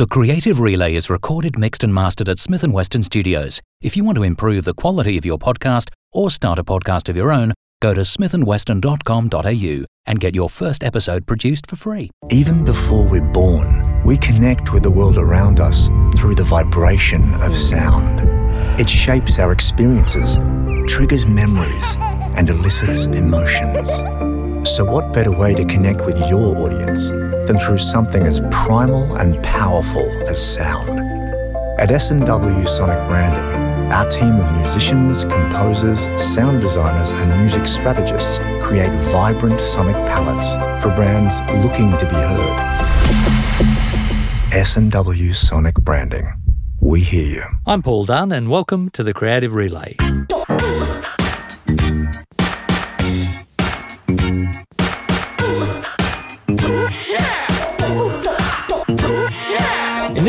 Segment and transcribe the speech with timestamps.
[0.00, 3.60] The Creative Relay is recorded, mixed, and mastered at Smith & Weston Studios.
[3.82, 7.18] If you want to improve the quality of your podcast or start a podcast of
[7.18, 12.08] your own, go to smithandweston.com.au and get your first episode produced for free.
[12.30, 17.52] Even before we're born, we connect with the world around us through the vibration of
[17.52, 18.20] sound.
[18.80, 20.38] It shapes our experiences,
[20.90, 21.96] triggers memories,
[22.36, 24.00] and elicits emotions.
[24.64, 29.42] So, what better way to connect with your audience than through something as primal and
[29.42, 31.00] powerful as sound?
[31.80, 38.92] At S&W Sonic Branding, our team of musicians, composers, sound designers, and music strategists create
[39.12, 42.58] vibrant sonic palettes for brands looking to be heard.
[44.52, 46.34] S&W Sonic Branding.
[46.80, 47.44] We hear you.
[47.66, 49.96] I'm Paul Dunn, and welcome to the Creative Relay.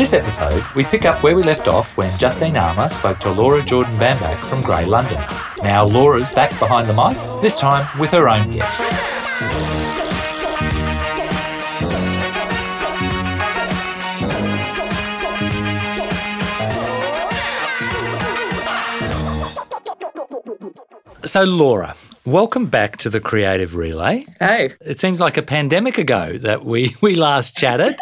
[0.02, 3.62] This episode, we pick up where we left off when Justine Armour spoke to Laura
[3.62, 5.22] Jordan Bambach from Grey London.
[5.62, 8.78] Now Laura's back behind the mic, this time with her own guest.
[21.24, 21.94] So, Laura,
[22.26, 24.26] welcome back to the Creative Relay.
[24.40, 24.74] Hey.
[24.80, 27.96] It seems like a pandemic ago that we, we last chatted.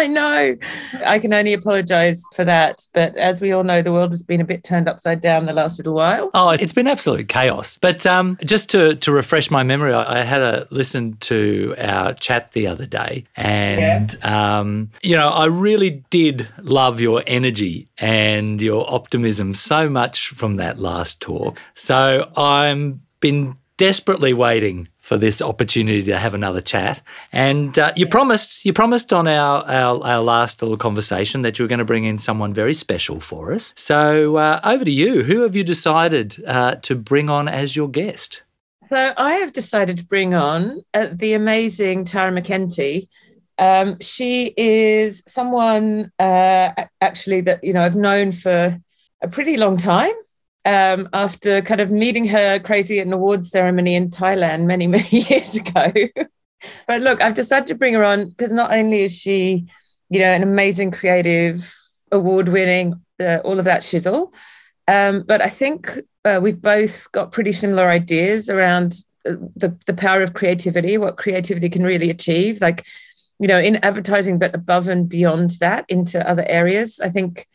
[0.00, 0.56] I know.
[1.04, 2.86] I can only apologize for that.
[2.94, 5.52] But as we all know, the world has been a bit turned upside down the
[5.52, 6.30] last little while.
[6.32, 7.78] Oh, it's been absolute chaos.
[7.82, 12.14] But um, just to, to refresh my memory, I, I had a listen to our
[12.14, 13.26] chat the other day.
[13.36, 20.28] And, um, you know, I really did love your energy and your optimism so much
[20.28, 21.58] from that last talk.
[21.74, 27.02] So I'm been desperately waiting for this opportunity to have another chat.
[27.32, 31.64] And uh, you promised, you promised on our, our our last little conversation that you
[31.64, 33.74] were going to bring in someone very special for us.
[33.76, 35.24] So uh, over to you.
[35.24, 38.44] Who have you decided uh, to bring on as your guest?
[38.86, 43.08] So I have decided to bring on uh, the amazing Tara McKenty.
[43.58, 46.70] Um, she is someone uh,
[47.00, 48.78] actually that you know I've known for
[49.22, 50.14] a pretty long time.
[50.66, 55.08] Um, after kind of meeting her crazy at an awards ceremony in Thailand many many
[55.08, 55.90] years ago.
[56.86, 59.66] but look, I've decided to bring her on because not only is she,
[60.10, 61.74] you know, an amazing creative,
[62.12, 64.34] award-winning, uh, all of that shizzle,
[64.86, 68.96] um, but I think uh, we've both got pretty similar ideas around
[69.28, 72.84] uh, the, the power of creativity, what creativity can really achieve, like,
[73.38, 76.98] you know, in advertising, but above and beyond that into other areas.
[77.00, 77.46] I think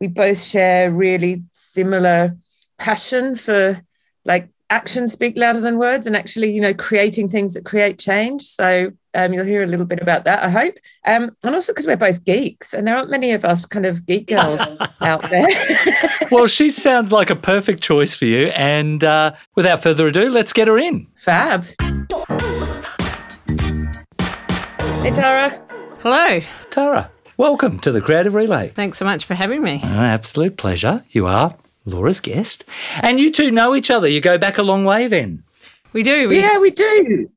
[0.00, 2.36] we both share really similar
[2.82, 3.80] passion for
[4.24, 8.42] like actions speak louder than words and actually, you know, creating things that create change.
[8.42, 10.74] So um, you'll hear a little bit about that, I hope.
[11.06, 14.04] Um, and also because we're both geeks and there aren't many of us kind of
[14.04, 14.60] geek girls
[15.00, 15.46] out there.
[16.30, 18.46] Well, she sounds like a perfect choice for you.
[18.46, 21.06] And uh, without further ado, let's get her in.
[21.14, 21.66] Fab.
[25.02, 25.60] Hey, Tara.
[26.00, 26.40] Hello.
[26.70, 28.70] Tara, welcome to the Creative Relay.
[28.70, 29.82] Thanks so much for having me.
[29.84, 31.04] Oh, absolute pleasure.
[31.10, 31.54] You are
[31.84, 32.64] Laura's guest.
[33.02, 34.08] And you two know each other.
[34.08, 35.42] You go back a long way then.
[35.92, 36.28] We do.
[36.28, 37.30] We, Yeah, we do.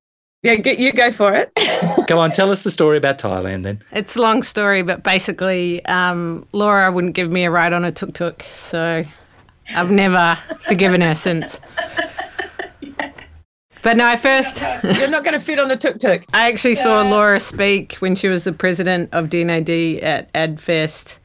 [0.43, 1.51] Yeah, get, you go for it.
[2.07, 3.81] Go on, tell us the story about Thailand then.
[3.91, 7.91] It's a long story, but basically, um, Laura wouldn't give me a ride on a
[7.91, 9.03] tuk tuk, so
[9.75, 11.59] I've never forgiven her since.
[13.81, 16.23] But no, I first You're not going to fit on the tuk tuk.
[16.33, 19.69] I actually saw Laura speak when she was the president of D&AD
[20.03, 21.17] at AdFest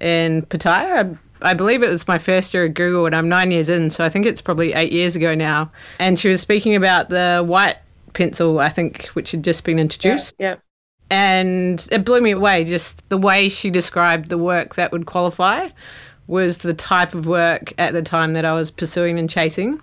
[0.00, 1.18] in Pattaya.
[1.44, 3.90] I, I believe it was my first year at Google, and I'm nine years in,
[3.90, 5.70] so I think it's probably eight years ago now.
[5.98, 7.76] And she was speaking about the white
[8.14, 10.34] pencil, I think, which had just been introduced.
[10.38, 10.56] Yeah.
[11.10, 12.64] and it blew me away.
[12.64, 15.68] Just the way she described the work that would qualify
[16.26, 19.80] was the type of work at the time that I was pursuing and chasing.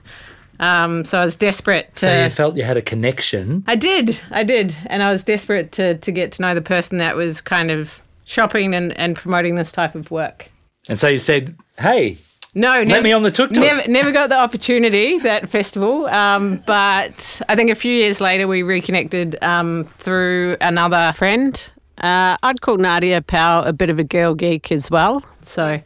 [0.60, 2.06] Um, so I was desperate to.
[2.06, 3.64] So you felt you had a connection.
[3.68, 6.98] I did, I did, and I was desperate to to get to know the person
[7.00, 10.51] that was kind of shopping and, and promoting this type of work.
[10.90, 12.18] And so you said, hey,
[12.56, 13.64] No, let me on the tuk tuk.
[13.64, 18.48] Never, never got the opportunity that festival, um, but I think a few years later
[18.48, 21.72] we reconnected um, through another friend.
[22.00, 25.24] Uh, I'd call Nadia Powell a bit of a girl geek as well.
[25.44, 25.80] So,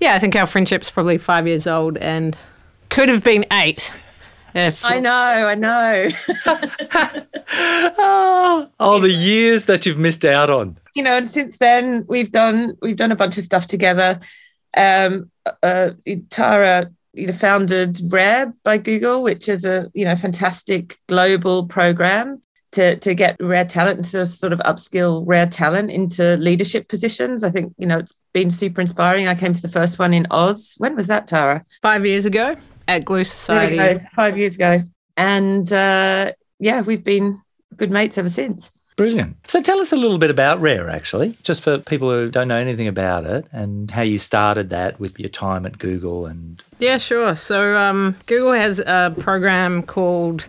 [0.00, 2.36] yeah, I think our friendship's probably five years old and
[2.88, 3.90] could have been eight.
[4.54, 6.08] If, I know, I know.
[8.80, 10.76] Oh, the years that you've missed out on.
[10.94, 14.20] You know, and since then we've done we've done a bunch of stuff together.
[14.76, 15.30] Um,
[15.62, 15.90] uh,
[16.30, 22.40] Tara, you know, founded Rare by Google, which is a you know fantastic global program
[22.72, 27.44] to to get rare talent and to sort of upskill rare talent into leadership positions.
[27.44, 29.28] I think you know it's been super inspiring.
[29.28, 30.74] I came to the first one in Oz.
[30.78, 31.62] When was that, Tara?
[31.82, 32.56] Five years ago
[32.88, 34.00] at Glue Society.
[34.14, 34.80] Five years ago,
[35.16, 37.40] and uh, yeah, we've been
[37.76, 38.70] good mates ever since.
[39.02, 39.50] Brilliant.
[39.50, 42.56] So tell us a little bit about Rare, actually, just for people who don't know
[42.56, 46.62] anything about it and how you started that with your time at Google and.
[46.78, 47.34] Yeah, sure.
[47.34, 50.46] So um, Google has a program called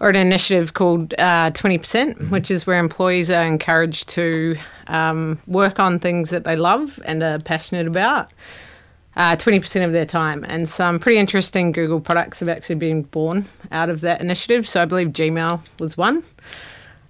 [0.00, 2.28] or an initiative called uh, 20%, mm-hmm.
[2.28, 4.58] which is where employees are encouraged to
[4.88, 8.30] um, work on things that they love and are passionate about.
[9.16, 10.44] Uh, 20% of their time.
[10.46, 14.68] And some pretty interesting Google products have actually been born out of that initiative.
[14.68, 16.22] So I believe Gmail was one.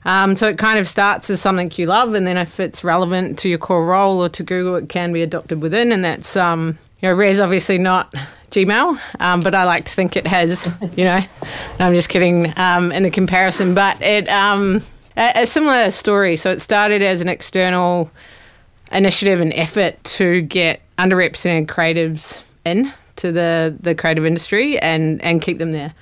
[0.05, 3.39] Um, so it kind of starts as something you love, and then if it's relevant
[3.41, 5.93] to your core role or to Google, it can be adopted within.
[5.93, 8.13] And that's, um, you know, Rare's obviously not
[8.51, 11.21] Gmail, um, but I like to think it has, you know,
[11.79, 14.83] I'm just kidding um, in the comparison, but it um,
[15.17, 16.37] a, a, similar story.
[16.37, 18.11] So it started as an external
[18.91, 25.41] initiative and effort to get underrepresented creatives in to the, the creative industry and, and
[25.41, 25.95] keep them there.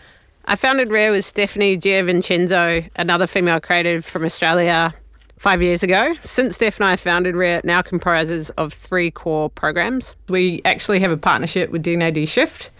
[0.51, 4.93] I founded Rare with Stephanie Giavincenzo, another female creative from Australia,
[5.39, 6.17] five years ago.
[6.23, 10.17] Since Steph and I founded Rare, it now comprises of three core programs.
[10.29, 12.71] We actually have a partnership with D&AD Shift,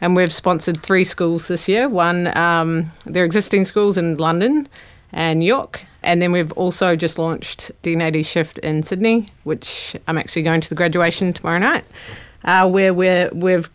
[0.00, 1.88] and we've sponsored three schools this year.
[1.88, 4.68] One, um, their existing schools in London
[5.12, 10.42] and York, and then we've also just launched D&AD Shift in Sydney, which I'm actually
[10.42, 11.84] going to the graduation tomorrow night,
[12.44, 13.70] uh, where we're, we've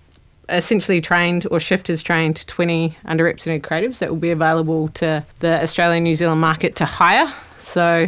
[0.49, 5.61] essentially trained or Shift has trained 20 underrepresented creatives that will be available to the
[5.61, 7.31] Australian New Zealand market to hire.
[7.57, 8.07] So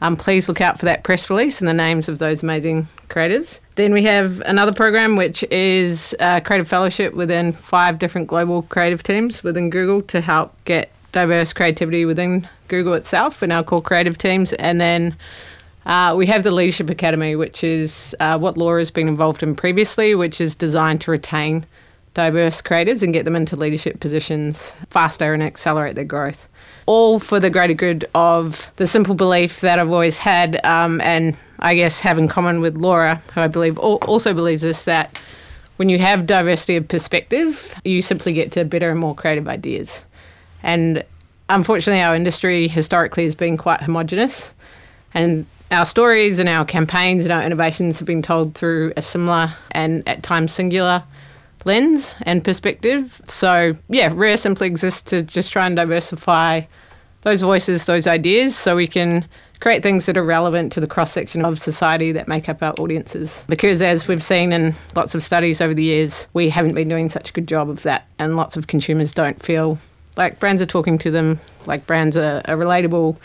[0.00, 3.60] um, please look out for that press release and the names of those amazing creatives.
[3.74, 9.02] Then we have another program which is a creative fellowship within five different global creative
[9.02, 14.18] teams within Google to help get diverse creativity within Google itself in our core creative
[14.18, 14.52] teams.
[14.54, 15.16] And then
[15.88, 19.56] uh, we have the Leadership Academy, which is uh, what Laura has been involved in
[19.56, 21.66] previously, which is designed to retain
[22.14, 26.48] diverse creatives and get them into leadership positions faster and accelerate their growth
[26.88, 31.36] all for the greater good of the simple belief that I've always had, um, and
[31.58, 35.20] I guess have in common with Laura, who I believe also believes this, that
[35.76, 40.02] when you have diversity of perspective, you simply get to better and more creative ideas.
[40.62, 41.04] And
[41.50, 44.54] unfortunately, our industry historically has been quite homogenous,
[45.12, 49.52] and our stories and our campaigns and our innovations have been told through a similar
[49.70, 51.02] and at times singular
[51.64, 53.20] lens and perspective.
[53.26, 56.62] So, yeah, Rare simply exists to just try and diversify
[57.22, 59.26] those voices, those ideas, so we can
[59.60, 62.72] create things that are relevant to the cross section of society that make up our
[62.74, 63.44] audiences.
[63.48, 67.08] Because as we've seen in lots of studies over the years, we haven't been doing
[67.08, 69.78] such a good job of that, and lots of consumers don't feel
[70.16, 73.16] like brands are talking to them, like brands are, are relatable,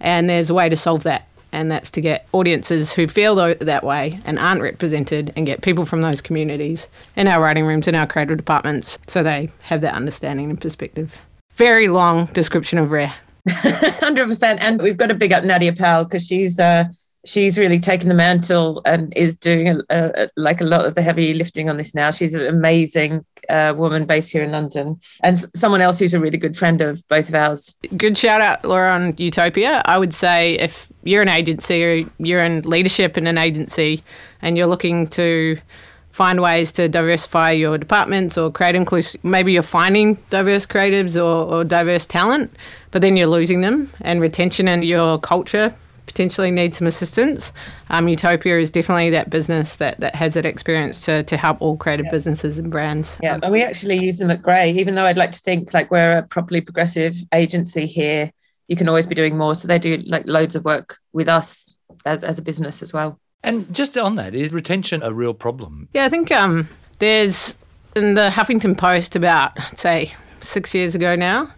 [0.00, 1.26] and there's a way to solve that.
[1.58, 5.84] And that's to get audiences who feel that way and aren't represented and get people
[5.84, 9.94] from those communities in our writing rooms, in our creative departments, so they have that
[9.94, 11.20] understanding and perspective.
[11.54, 13.12] Very long description of Rare.
[13.50, 14.60] Hundred percent.
[14.62, 16.84] And we've got to big up Nadia Powell because she's uh,
[17.28, 21.02] she's really taken the mantle and is doing a, a, like a lot of the
[21.02, 22.10] heavy lifting on this now.
[22.10, 26.38] She's an amazing uh, woman based here in London, and someone else who's a really
[26.38, 27.74] good friend of both of ours.
[27.96, 29.82] Good shout out, Laura, on Utopia.
[29.84, 34.02] I would say if you're an agency or you're in leadership in an agency
[34.40, 35.58] and you're looking to
[36.10, 39.22] find ways to diversify your departments or create inclusive.
[39.22, 42.52] Maybe you're finding diverse creatives or, or diverse talent,
[42.90, 45.72] but then you're losing them, and retention and your culture
[46.18, 47.52] potentially need some assistance.
[47.90, 51.76] Um, Utopia is definitely that business that, that has that experience to, to help all
[51.76, 52.10] creative yeah.
[52.10, 53.16] businesses and brands.
[53.22, 55.92] Yeah, and we actually use them at Grey, even though I'd like to think like
[55.92, 58.32] we're a properly progressive agency here.
[58.66, 59.54] You can always be doing more.
[59.54, 61.72] So they do like loads of work with us
[62.04, 63.20] as, as a business as well.
[63.44, 65.88] And just on that, is retention a real problem?
[65.94, 67.54] Yeah, I think um, there's
[67.94, 71.48] in the Huffington Post about, say, six years ago now,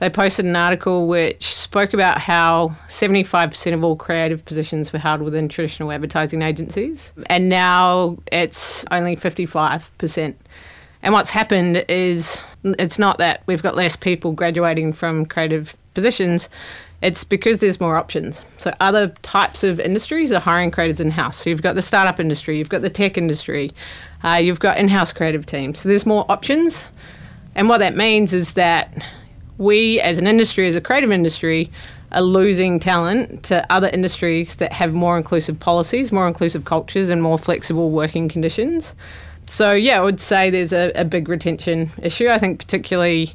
[0.00, 5.22] they posted an article which spoke about how 75% of all creative positions were held
[5.22, 10.34] within traditional advertising agencies, and now it's only 55%.
[11.02, 16.48] And what's happened is it's not that we've got less people graduating from creative positions,
[17.00, 18.42] it's because there's more options.
[18.58, 21.36] So other types of industries are hiring creatives in house.
[21.36, 23.70] So you've got the startup industry, you've got the tech industry,
[24.24, 25.78] uh, you've got in-house creative teams.
[25.78, 26.84] So there's more options,
[27.54, 29.04] and what that means is that
[29.58, 31.70] we, as an industry, as a creative industry,
[32.12, 37.22] are losing talent to other industries that have more inclusive policies, more inclusive cultures, and
[37.22, 38.94] more flexible working conditions.
[39.46, 42.28] So yeah, I would say there's a, a big retention issue.
[42.28, 43.34] I think particularly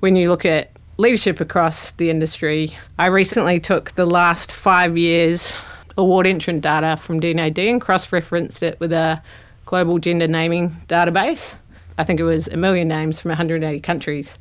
[0.00, 2.76] when you look at leadership across the industry.
[2.98, 5.54] I recently took the last five years
[5.96, 9.22] award entrant data from D&AD and cross-referenced it with a
[9.64, 11.54] global gender naming database.
[11.96, 14.38] I think it was a million names from 180 countries.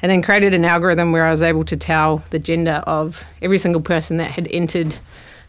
[0.00, 3.58] And then created an algorithm where I was able to tell the gender of every
[3.58, 4.94] single person that had entered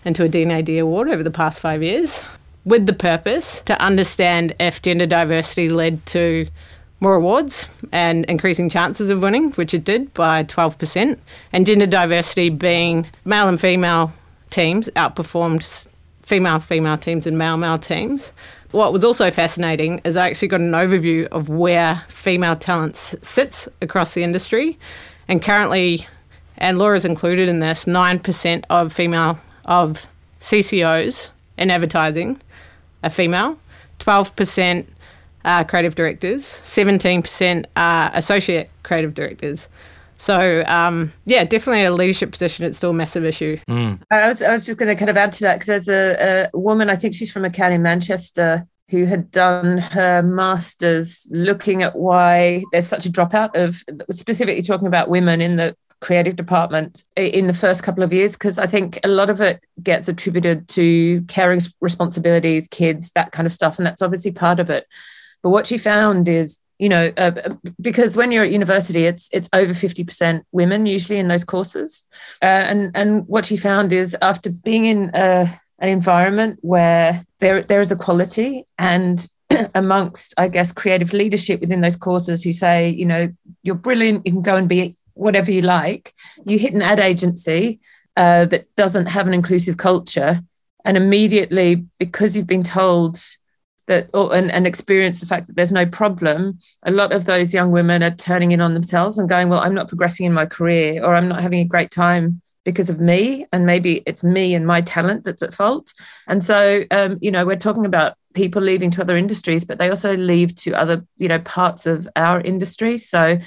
[0.05, 2.21] into a D&AD award over the past five years
[2.65, 6.47] with the purpose to understand if gender diversity led to
[6.99, 11.17] more awards and increasing chances of winning, which it did by 12%.
[11.53, 14.11] And gender diversity being male and female
[14.49, 15.87] teams outperformed
[16.23, 18.33] female female teams and male male teams.
[18.71, 23.67] What was also fascinating is I actually got an overview of where female talent sits
[23.81, 24.77] across the industry.
[25.27, 26.07] And currently,
[26.57, 30.05] and Laura's included in this, 9% of female of
[30.39, 32.39] CCOs in advertising
[33.03, 33.57] are female,
[33.99, 34.85] 12%
[35.45, 39.67] are creative directors, 17% are associate creative directors.
[40.19, 42.65] So um, yeah, definitely a leadership position.
[42.65, 43.57] It's still a massive issue.
[43.69, 44.01] Mm.
[44.11, 46.49] I was I was just going to kind of add to that because there's a,
[46.53, 51.27] a woman I think she's from a county in Manchester who had done her masters
[51.31, 53.81] looking at why there's such a dropout of
[54.13, 58.57] specifically talking about women in the creative department in the first couple of years because
[58.57, 63.53] I think a lot of it gets attributed to caring responsibilities, kids, that kind of
[63.53, 64.85] stuff, and that's obviously part of it.
[65.43, 67.31] But what she found is, you know, uh,
[67.81, 72.05] because when you're at university, it's it's over fifty percent women usually in those courses,
[72.41, 77.61] uh, and and what she found is after being in a, an environment where there
[77.61, 79.29] there is equality and
[79.75, 83.29] amongst I guess creative leadership within those courses who say, you know,
[83.61, 86.13] you're brilliant, you can go and be whatever you like,
[86.45, 87.81] you hit an ad agency
[88.15, 90.41] uh, that doesn't have an inclusive culture,
[90.85, 93.19] and immediately because you've been told
[93.89, 97.53] that or, and, and experience the fact that there's no problem, a lot of those
[97.53, 100.45] young women are turning in on themselves and going, well, I'm not progressing in my
[100.45, 104.53] career, or I'm not having a great time because of me, and maybe it's me
[104.53, 105.91] and my talent that's at fault.
[106.27, 109.89] And so, um, you know, we're talking about people leaving to other industries, but they
[109.89, 112.97] also leave to other, you know, parts of our industry.
[112.97, 113.39] So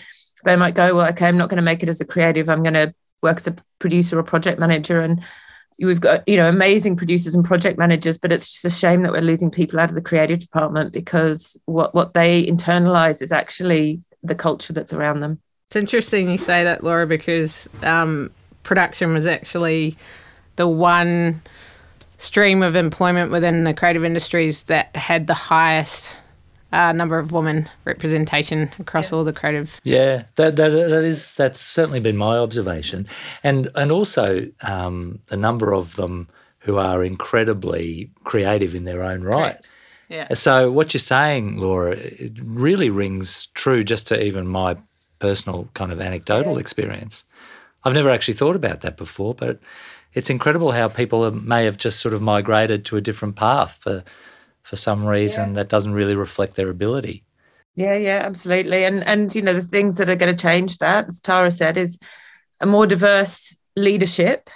[0.44, 2.48] they might go, well, okay, I'm not going to make it as a creative.
[2.48, 5.00] I'm going to work as a producer or project manager.
[5.00, 5.22] And
[5.78, 9.12] we've got, you know, amazing producers and project managers, but it's just a shame that
[9.12, 14.02] we're losing people out of the creative department because what, what they internalize is actually
[14.22, 15.40] the culture that's around them.
[15.68, 18.30] It's interesting you say that, Laura, because um,
[18.62, 19.96] production was actually
[20.56, 21.40] the one
[22.18, 26.16] stream of employment within the creative industries that had the highest
[26.72, 29.18] uh, number of women representation across yeah.
[29.18, 29.80] all the creative.
[29.84, 33.06] Yeah, that, that that is that's certainly been my observation,
[33.42, 36.28] and and also um, the number of them
[36.60, 39.52] who are incredibly creative in their own right.
[39.52, 39.68] Correct.
[40.08, 40.34] Yeah.
[40.34, 44.76] So what you're saying, Laura, it really rings true just to even my
[45.18, 46.60] personal kind of anecdotal yeah.
[46.60, 47.24] experience.
[47.84, 49.58] I've never actually thought about that before, but
[50.14, 54.04] it's incredible how people may have just sort of migrated to a different path for
[54.72, 55.54] for some reason yeah.
[55.56, 57.22] that doesn't really reflect their ability.
[57.74, 58.86] Yeah, yeah, absolutely.
[58.86, 61.76] And and you know the things that are going to change that, as Tara said,
[61.76, 61.98] is
[62.58, 64.48] a more diverse leadership.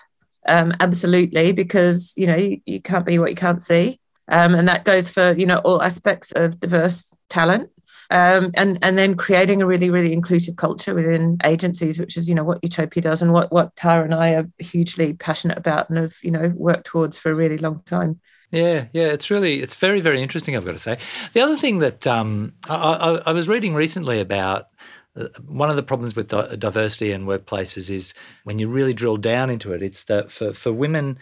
[0.48, 4.66] Um, absolutely, because you know you, you can't be what you can't see, um, and
[4.68, 7.68] that goes for you know all aspects of diverse talent.
[8.08, 12.34] Um, and and then creating a really really inclusive culture within agencies, which is you
[12.34, 15.98] know what Utopia does and what what Tara and I are hugely passionate about and
[15.98, 18.18] have you know worked towards for a really long time.
[18.50, 20.56] Yeah, yeah, it's really it's very very interesting.
[20.56, 20.98] I've got to say.
[21.32, 24.68] The other thing that um, I, I, I, was reading recently about
[25.16, 29.16] uh, one of the problems with di- diversity in workplaces is when you really drill
[29.16, 29.82] down into it.
[29.82, 31.18] It's that for for women,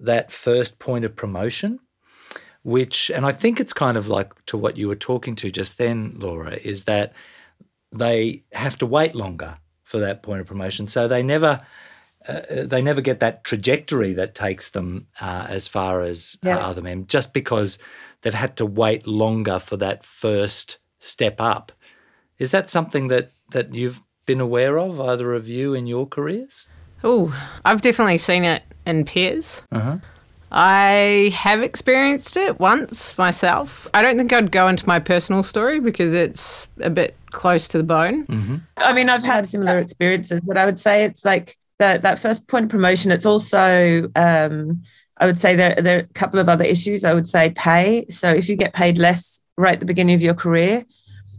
[0.00, 1.80] that first point of promotion,
[2.62, 5.78] which and I think it's kind of like to what you were talking to just
[5.78, 7.14] then, Laura, is that
[7.90, 11.62] they have to wait longer for that point of promotion, so they never
[12.28, 16.58] uh, they never get that trajectory that takes them uh, as far as uh, yeah.
[16.58, 17.78] other men, just because
[18.22, 21.72] they've had to wait longer for that first step up.
[22.38, 26.68] Is that something that that you've been aware of, either of you in your careers?
[27.04, 29.62] Oh, I've definitely seen it in peers.
[29.70, 29.98] Uh-huh.
[30.50, 33.88] I have experienced it once myself.
[33.94, 37.78] I don't think I'd go into my personal story because it's a bit close to
[37.78, 38.26] the bone.
[38.26, 38.56] Mm-hmm.
[38.76, 42.48] I mean, I've had similar experiences, but I would say it's like that that first
[42.48, 44.82] point of promotion, it's also um,
[45.18, 47.04] I would say there, there are a couple of other issues.
[47.04, 48.06] I would say pay.
[48.10, 50.84] So if you get paid less right at the beginning of your career,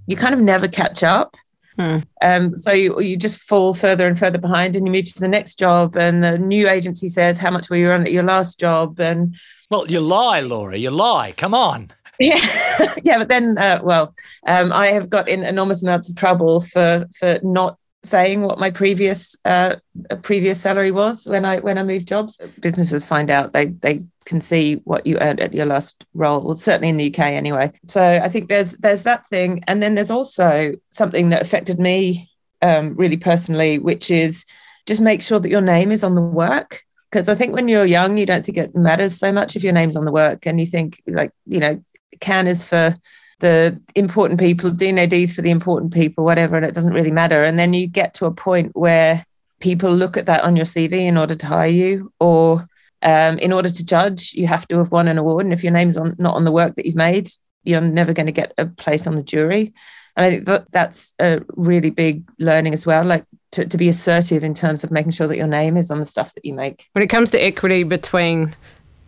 [0.07, 1.35] you kind of never catch up.
[1.77, 1.99] Hmm.
[2.23, 5.27] Um, so you, you just fall further and further behind and you move to the
[5.27, 8.59] next job and the new agency says how much were you on at your last
[8.59, 9.35] job and
[9.69, 12.39] well you lie laura you lie come on yeah
[13.03, 14.15] yeah but then uh, well
[14.47, 17.77] um, i have got in enormous amounts of trouble for for not
[18.07, 19.75] saying what my previous uh,
[20.23, 22.39] previous salary was when I when I moved jobs.
[22.61, 26.41] Businesses find out they they can see what you earned at your last role.
[26.41, 27.71] Well, certainly in the UK anyway.
[27.87, 32.29] So I think there's there's that thing, and then there's also something that affected me
[32.61, 34.45] um, really personally, which is
[34.85, 36.81] just make sure that your name is on the work.
[37.11, 39.73] Because I think when you're young, you don't think it matters so much if your
[39.73, 41.81] name's on the work, and you think like you know,
[42.19, 42.95] Cannes is for
[43.39, 47.43] the important people, D&AD's for the important people, whatever, and it doesn't really matter.
[47.43, 49.25] And then you get to a point where
[49.59, 52.67] people look at that on your CV in order to hire you, or
[53.03, 55.45] um, in order to judge, you have to have won an award.
[55.45, 57.29] And if your name's on, not on the work that you've made,
[57.63, 59.73] you're never going to get a place on the jury.
[60.15, 63.87] And I think that that's a really big learning as well, like to, to be
[63.87, 66.53] assertive in terms of making sure that your name is on the stuff that you
[66.53, 66.89] make.
[66.93, 68.55] When it comes to equity between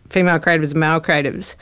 [0.08, 1.56] female creatives and male creatives,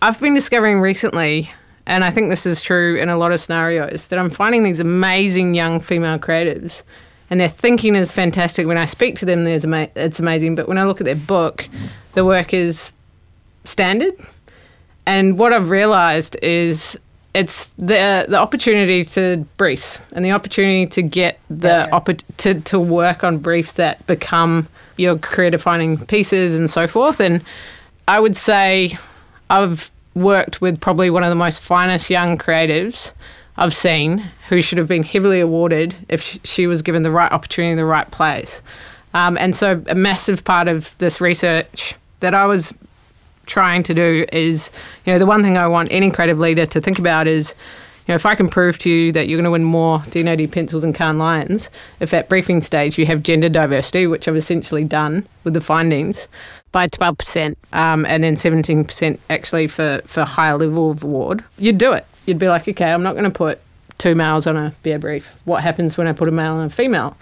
[0.00, 1.50] I've been discovering recently
[1.88, 4.78] and I think this is true in a lot of scenarios that I'm finding these
[4.78, 6.82] amazing young female creatives
[7.30, 8.66] and their thinking is fantastic.
[8.66, 10.54] When I speak to them, there's ama- it's amazing.
[10.54, 11.68] But when I look at their book,
[12.14, 12.92] the work is
[13.64, 14.14] standard.
[15.06, 16.98] And what I've realised is
[17.34, 21.90] it's the the opportunity to briefs and the opportunity to get the yeah.
[21.90, 24.66] oppo- to to work on briefs that become
[24.96, 27.20] your career defining pieces and so forth.
[27.20, 27.42] And
[28.08, 28.98] I would say
[29.50, 33.12] I've worked with probably one of the most finest young creatives
[33.56, 37.72] I've seen who should have been heavily awarded if she was given the right opportunity
[37.72, 38.62] in the right place.
[39.14, 42.74] Um, and so, a massive part of this research that I was
[43.46, 44.70] trying to do is,
[45.04, 47.54] you know, the one thing I want any creative leader to think about is,
[48.06, 50.52] you know, if I can prove to you that you're going to win more D&AD
[50.52, 51.70] pencils and Cannes Lions,
[52.00, 56.28] if at briefing stage you have gender diversity, which I've essentially done with the findings,
[56.72, 61.92] by 12%, um, and then 17% actually for, for higher level of award, you'd do
[61.92, 62.06] it.
[62.26, 63.60] You'd be like, okay, I'm not going to put
[63.98, 65.38] two males on a beer brief.
[65.44, 67.16] What happens when I put a male and a female?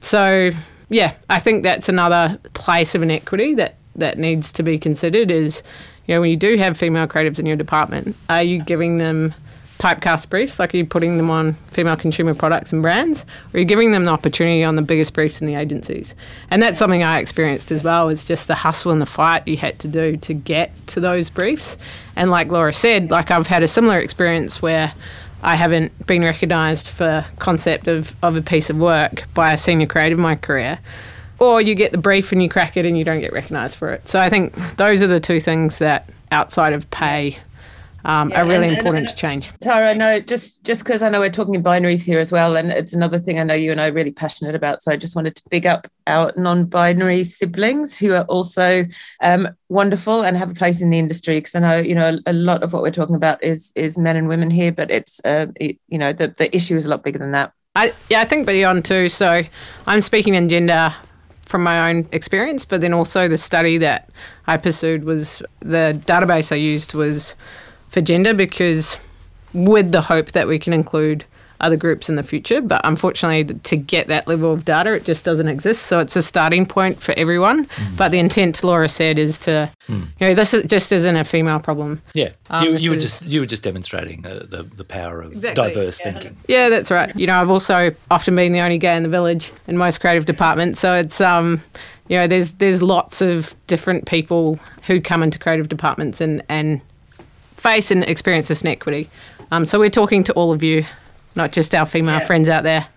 [0.00, 0.50] So,
[0.88, 5.62] yeah, I think that's another place of inequity that, that needs to be considered is,
[6.06, 9.34] you know, when you do have female creatives in your department, are you giving them
[9.82, 10.58] typecast briefs?
[10.58, 13.22] Like, are you putting them on female consumer products and brands?
[13.22, 16.14] Or are you giving them the opportunity on the biggest briefs in the agencies?
[16.50, 19.56] And that's something I experienced as well, is just the hustle and the fight you
[19.56, 21.76] had to do to get to those briefs.
[22.14, 24.92] And like Laura said, like I've had a similar experience where
[25.42, 29.86] I haven't been recognised for concept of, of a piece of work by a senior
[29.86, 30.78] creative in my career.
[31.40, 33.92] Or you get the brief and you crack it and you don't get recognised for
[33.92, 34.06] it.
[34.06, 37.38] So I think those are the two things that outside of pay
[38.04, 39.50] um, yeah, are really and, important and, to change.
[39.60, 42.56] Tara, I know just just because I know we're talking in binaries here as well,
[42.56, 44.82] and it's another thing I know you and I are really passionate about.
[44.82, 48.86] So I just wanted to big up our non-binary siblings who are also
[49.20, 51.36] um, wonderful and have a place in the industry.
[51.36, 53.98] Because I know you know a, a, lot of what we're talking about is is
[53.98, 56.88] men and women here, but it's uh, it, you know the the issue is a
[56.88, 57.52] lot bigger than that.
[57.74, 59.08] I, yeah, I think beyond too.
[59.08, 59.42] So
[59.86, 60.94] I'm speaking in gender
[61.46, 64.10] from my own experience, but then also the study that
[64.46, 67.34] I pursued was the database I used was
[67.92, 68.96] for gender because
[69.52, 71.24] with the hope that we can include
[71.60, 72.60] other groups in the future.
[72.60, 75.84] But unfortunately, to get that level of data, it just doesn't exist.
[75.84, 77.66] So it's a starting point for everyone.
[77.66, 77.96] Mm.
[77.96, 80.06] But the intent, Laura said, is to, mm.
[80.18, 82.02] you know, this is, just isn't a female problem.
[82.14, 85.32] Yeah, um, you, you were just you were just demonstrating uh, the the power of
[85.32, 85.68] exactly.
[85.68, 86.10] diverse yeah.
[86.10, 86.36] thinking.
[86.48, 87.14] Yeah, that's right.
[87.14, 90.26] You know, I've also often been the only gay in the village in most creative
[90.26, 90.80] departments.
[90.80, 91.62] So it's um,
[92.08, 96.80] you know, there's there's lots of different people who come into creative departments and and
[97.62, 99.08] face and experience this inequity.
[99.52, 100.84] Um, so we're talking to all of you,
[101.36, 102.26] not just our female yeah.
[102.26, 102.88] friends out there.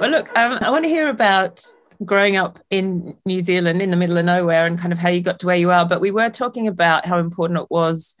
[0.00, 1.62] Well, look, um, I want to hear about
[2.04, 5.22] growing up in New Zealand in the middle of nowhere and kind of how you
[5.22, 5.86] got to where you are.
[5.86, 8.14] But we were talking about how important it was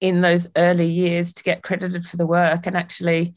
[0.00, 2.66] in those early years to get credited for the work.
[2.66, 3.34] And actually,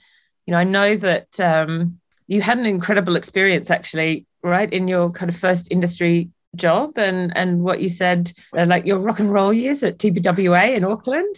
[0.47, 5.11] you know, I know that um, you had an incredible experience actually, right, in your
[5.11, 9.31] kind of first industry job and and what you said uh, like your rock and
[9.31, 11.35] roll years at TBWA in Auckland.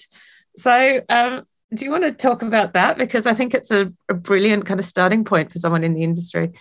[0.56, 4.14] So um, do you want to talk about that because I think it's a, a
[4.14, 6.54] brilliant kind of starting point for someone in the industry.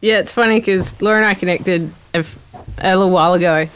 [0.00, 2.24] Yeah, it's funny because Laura and I connected a,
[2.82, 3.66] little while ago,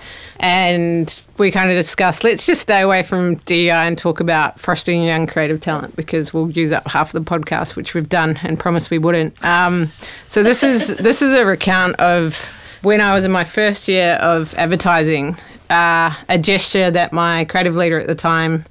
[0.40, 5.03] and we kind of discussed let's just stay away from DI and talk about fostering
[5.05, 8.59] young creative talent because we'll use up half of the podcast, which we've done and
[8.59, 9.42] promised we wouldn't.
[9.42, 9.90] Um,
[10.27, 12.46] so this is this is a recount of
[12.83, 15.37] when I was in my first year of advertising,
[15.71, 18.64] uh, a gesture that my creative leader at the time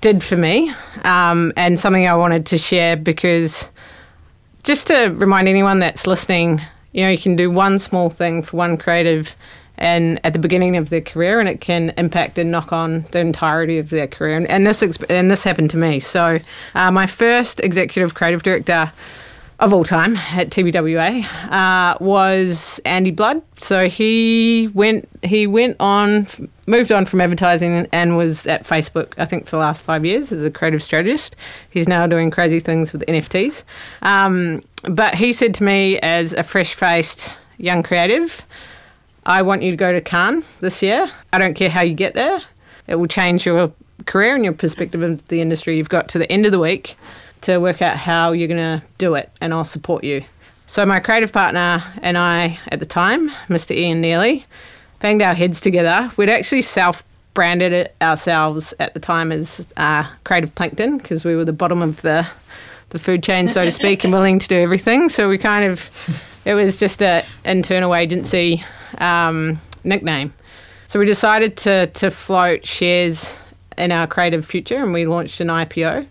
[0.00, 0.72] did for me,
[1.04, 3.68] um, and something I wanted to share because
[4.62, 6.60] just to remind anyone that's listening,
[6.92, 9.34] you know, you can do one small thing for one creative
[9.78, 13.18] and at the beginning of their career, and it can impact and knock on the
[13.18, 14.36] entirety of their career.
[14.36, 16.00] And, and this and this happened to me.
[16.00, 16.38] So,
[16.74, 18.92] uh, my first executive creative director
[19.60, 23.42] of all time at TBWA uh, was Andy Blood.
[23.58, 26.26] So he went he went on
[26.66, 30.32] moved on from advertising and was at Facebook I think for the last five years
[30.32, 31.36] as a creative strategist.
[31.68, 33.64] He's now doing crazy things with NFTs.
[34.02, 38.44] Um, but he said to me as a fresh faced young creative.
[39.26, 41.10] I want you to go to Cannes this year.
[41.32, 42.40] I don't care how you get there.
[42.86, 43.70] It will change your
[44.06, 45.76] career and your perspective of the industry.
[45.76, 46.96] You've got to the end of the week
[47.42, 50.24] to work out how you're going to do it, and I'll support you.
[50.66, 53.74] So, my creative partner and I at the time, Mr.
[53.74, 54.46] Ian Neely,
[55.00, 56.10] banged our heads together.
[56.16, 57.02] We'd actually self
[57.34, 61.82] branded it ourselves at the time as uh, Creative Plankton because we were the bottom
[61.82, 62.26] of the,
[62.90, 65.08] the food chain, so to speak, and willing to do everything.
[65.08, 65.90] So, we kind of,
[66.44, 68.62] it was just an internal agency
[68.98, 70.32] um, nickname.
[70.86, 73.32] So we decided to to float shares
[73.78, 76.06] in our creative future, and we launched an IPO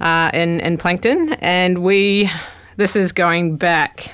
[0.00, 2.30] uh, in in Plankton, and we
[2.76, 4.12] this is going back,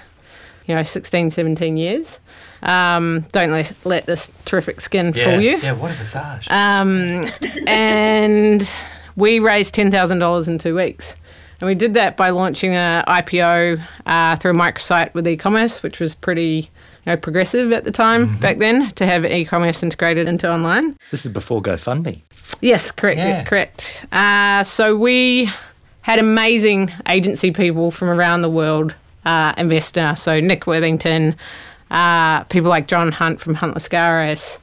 [0.66, 2.18] you know, 16, 17 years.
[2.62, 5.58] Um, don't let, let this terrific skin Yeah, fool you.
[5.58, 5.72] yeah.
[5.72, 6.46] What a visage.
[6.48, 7.24] Um,
[7.66, 8.72] and
[9.16, 11.14] we raised ten thousand dollars in two weeks,
[11.60, 16.00] and we did that by launching a IPO uh, through a microsite with e-commerce, which
[16.00, 16.70] was pretty.
[17.04, 20.96] You know, progressive at the time back then to have e-commerce integrated into online.
[21.10, 22.20] this is before GoFundMe.
[22.60, 23.42] Yes, correct, Yeah.
[23.42, 24.06] correct.
[24.12, 25.50] Uh, so we
[26.02, 30.22] had amazing agency people from around the world uh, invest in us.
[30.22, 31.36] So Nick Worthington,
[31.90, 34.58] uh, people like John Hunt from Hunt Lascaris,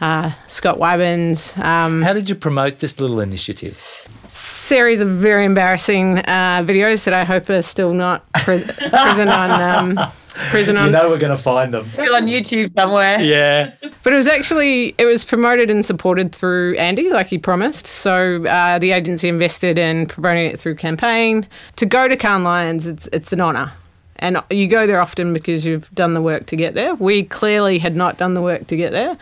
[0.00, 4.06] uh, Scott Wybens, um, How did you promote this little initiative?
[4.28, 8.58] series of very embarrassing uh, videos that I hope are still not pre-
[8.90, 9.50] present on
[9.98, 10.10] um,
[10.50, 10.86] present on.
[10.86, 11.90] You know we're going to find them.
[11.92, 13.20] Still on YouTube somewhere.
[13.20, 13.72] Yeah.
[14.02, 17.86] But it was actually it was promoted and supported through Andy, like he promised.
[17.86, 21.46] So uh, the agency invested in promoting it through campaign.
[21.76, 23.72] To go to Cannes Lions, it's it's an honour,
[24.16, 26.94] and you go there often because you've done the work to get there.
[26.94, 29.16] We clearly had not done the work to get there,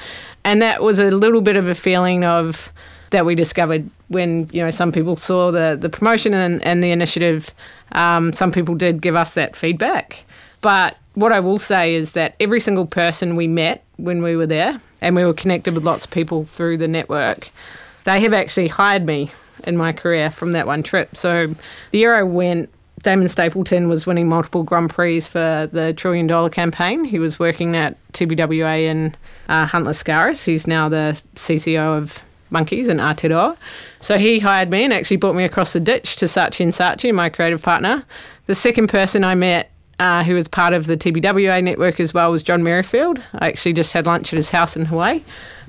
[0.44, 2.70] and that was a little bit of a feeling of
[3.11, 6.90] that we discovered when you know some people saw the the promotion and, and the
[6.90, 7.53] initiative.
[7.92, 10.24] Um, some people did give us that feedback,
[10.61, 14.46] but what I will say is that every single person we met when we were
[14.46, 17.50] there, and we were connected with lots of people through the network,
[18.05, 19.31] they have actually hired me
[19.64, 21.16] in my career from that one trip.
[21.16, 21.55] So
[21.90, 22.70] the year I went,
[23.03, 27.05] Damon Stapleton was winning multiple Grand Prix for the Trillion Dollar campaign.
[27.05, 29.14] He was working at TBWA in
[29.48, 30.44] uh, Hunt Lascaris.
[30.44, 33.57] He's now the CCO of Monkeys in Aotearoa.
[34.00, 37.14] So he hired me and actually brought me across the ditch to Saatchi and Saatchi,
[37.14, 38.05] my creative partner.
[38.46, 42.30] The second person I met uh, who was part of the TBWA network as well
[42.30, 43.22] was John Merrifield.
[43.35, 45.22] I actually just had lunch at his house in Hawaii.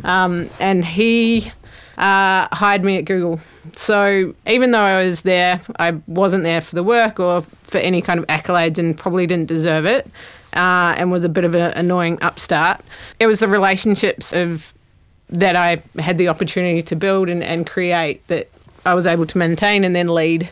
[0.04, 1.52] Um, and he
[1.98, 3.40] uh, hired me at Google.
[3.76, 8.02] So even though I was there, I wasn't there for the work or for any
[8.02, 10.10] kind of accolades and probably didn't deserve it.
[10.54, 12.80] Uh, and was a bit of an annoying upstart.
[13.20, 14.74] It was the relationships of
[15.30, 18.50] that I had the opportunity to build and, and create that
[18.86, 20.50] I was able to maintain and then lead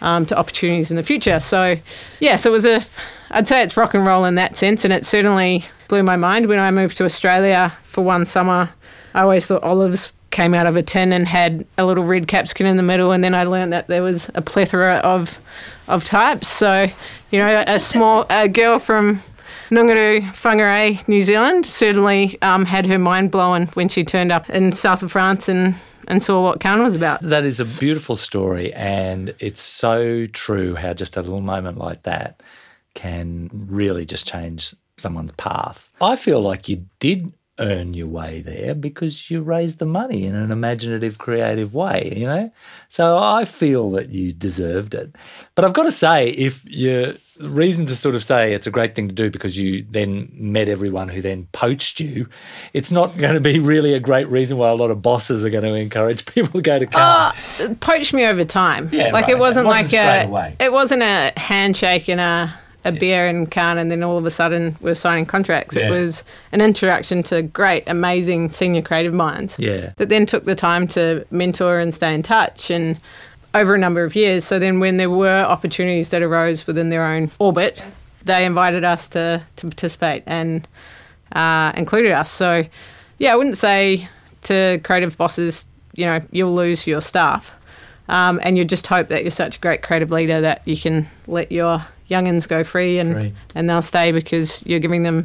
[0.00, 1.40] um, to opportunities in the future.
[1.40, 1.76] So,
[2.20, 2.82] yeah, so it was a,
[3.30, 6.46] I'd say it's rock and roll in that sense, and it certainly blew my mind
[6.46, 8.70] when I moved to Australia for one summer.
[9.14, 12.66] I always thought olives came out of a tin and had a little red capsicum
[12.66, 15.38] in the middle, and then I learned that there was a plethora of
[15.86, 16.48] of types.
[16.48, 16.88] So,
[17.30, 19.20] you know, a small a girl from
[19.70, 24.72] Ngunguru, Whangarei, New Zealand, certainly um, had her mind blown when she turned up in
[24.72, 25.74] south of France and,
[26.08, 27.20] and saw what Cannes was about.
[27.20, 32.02] That is a beautiful story, and it's so true how just a little moment like
[32.04, 32.42] that
[32.94, 35.90] can really just change someone's path.
[36.00, 40.34] I feel like you did earn your way there because you raised the money in
[40.34, 42.50] an imaginative, creative way, you know?
[42.88, 45.14] So I feel that you deserved it.
[45.54, 48.70] But I've got to say, if you the reason to sort of say it's a
[48.70, 52.28] great thing to do because you then met everyone who then poached you,
[52.72, 55.50] it's not going to be really a great reason why a lot of bosses are
[55.50, 57.60] going to encourage people to go to Cannes.
[57.60, 58.88] It ah, poached me over time.
[58.92, 59.30] Yeah, like right.
[59.30, 60.56] it wasn't It wasn't like a away.
[60.60, 64.30] it wasn't a handshake and a a beer in Cannes and then all of a
[64.30, 65.74] sudden we're signing contracts.
[65.74, 65.86] Yeah.
[65.86, 69.58] It was an introduction to great, amazing senior creative minds.
[69.58, 69.92] Yeah.
[69.96, 72.98] That then took the time to mentor and stay in touch and
[73.54, 74.44] over a number of years.
[74.44, 77.82] So then when there were opportunities that arose within their own orbit,
[78.24, 80.66] they invited us to, to participate and
[81.32, 82.30] uh, included us.
[82.30, 82.64] So
[83.18, 84.08] yeah, I wouldn't say
[84.42, 87.56] to creative bosses, you know, you'll lose your staff.
[88.08, 91.06] Um, and you just hope that you're such a great creative leader that you can
[91.26, 93.34] let your youngins go free and Free.
[93.54, 95.24] and they'll stay because you're giving them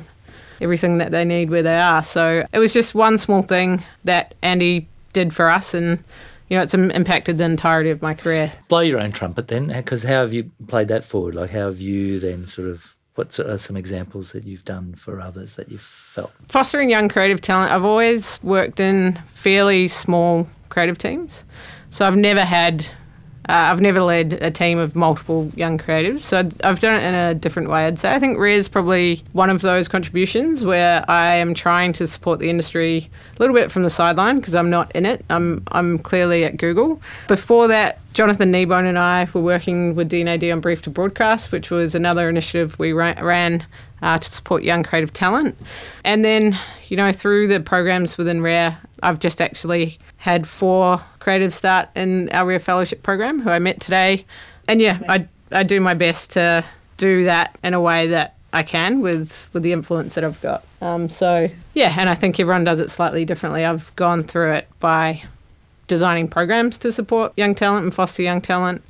[0.62, 2.04] everything that they need where they are.
[2.04, 6.02] So it was just one small thing that Andy did for us, and
[6.50, 8.52] you know, it's impacted the entirety of my career.
[8.68, 11.36] Blow your own trumpet then, because how have you played that forward?
[11.36, 15.20] Like, how have you then sort of what are some examples that you've done for
[15.20, 16.32] others that you've felt?
[16.48, 17.72] Fostering young creative talent.
[17.72, 21.44] I've always worked in fairly small creative teams.
[21.90, 22.92] So I've never had uh,
[23.50, 27.34] I've never led a team of multiple young creatives, so I've done it in a
[27.34, 27.88] different way.
[27.88, 31.94] I'd say I think Rare is probably one of those contributions where I am trying
[31.94, 35.26] to support the industry a little bit from the sideline because I'm not in it.
[35.32, 37.02] I'm I'm clearly at Google.
[37.28, 41.72] Before that, Jonathan Kneebone and I were working with D&AD on Brief to Broadcast, which
[41.72, 43.66] was another initiative we ran
[44.02, 45.58] uh, to support young creative talent.
[46.04, 46.58] And then,
[46.88, 52.30] you know, through the programs within Rare, I've just actually had four creative start in
[52.30, 54.26] our Rare Fellowship program, who I met today.
[54.68, 56.64] And yeah, I, I do my best to
[56.98, 60.64] do that in a way that I can with, with the influence that I've got.
[60.82, 63.66] Um, so yeah, and I think everyone does it slightly differently.
[63.66, 65.24] I've gone through it by
[65.88, 68.82] designing programs to support young talent and foster young talent,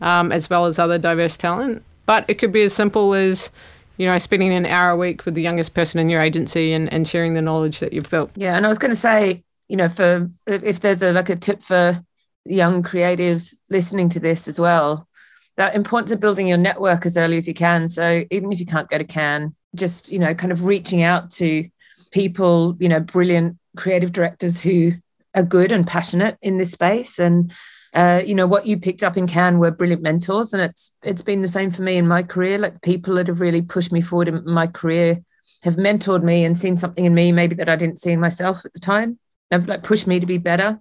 [0.00, 1.82] um, as well as other diverse talent.
[2.06, 3.50] But it could be as simple as
[3.96, 6.92] you know, spending an hour a week with the youngest person in your agency and,
[6.92, 8.30] and sharing the knowledge that you've built.
[8.34, 9.42] Yeah, and I was going to say,
[9.74, 12.00] you know, for if there's a like a tip for
[12.44, 15.08] young creatives listening to this as well,
[15.56, 17.88] that importance of building your network as early as you can.
[17.88, 21.28] So even if you can't go to Cannes, just you know, kind of reaching out
[21.32, 21.68] to
[22.12, 24.92] people, you know, brilliant creative directors who
[25.34, 27.52] are good and passionate in this space and
[27.94, 31.22] uh, you know what you picked up in Cannes were brilliant mentors, and it's it's
[31.22, 32.58] been the same for me in my career.
[32.58, 35.20] Like people that have really pushed me forward in my career
[35.64, 38.64] have mentored me and seen something in me maybe that I didn't see in myself
[38.64, 39.18] at the time
[39.50, 40.80] have like pushed me to be better.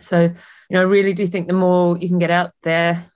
[0.00, 0.34] So, you
[0.70, 3.10] know, I really do think the more you can get out there,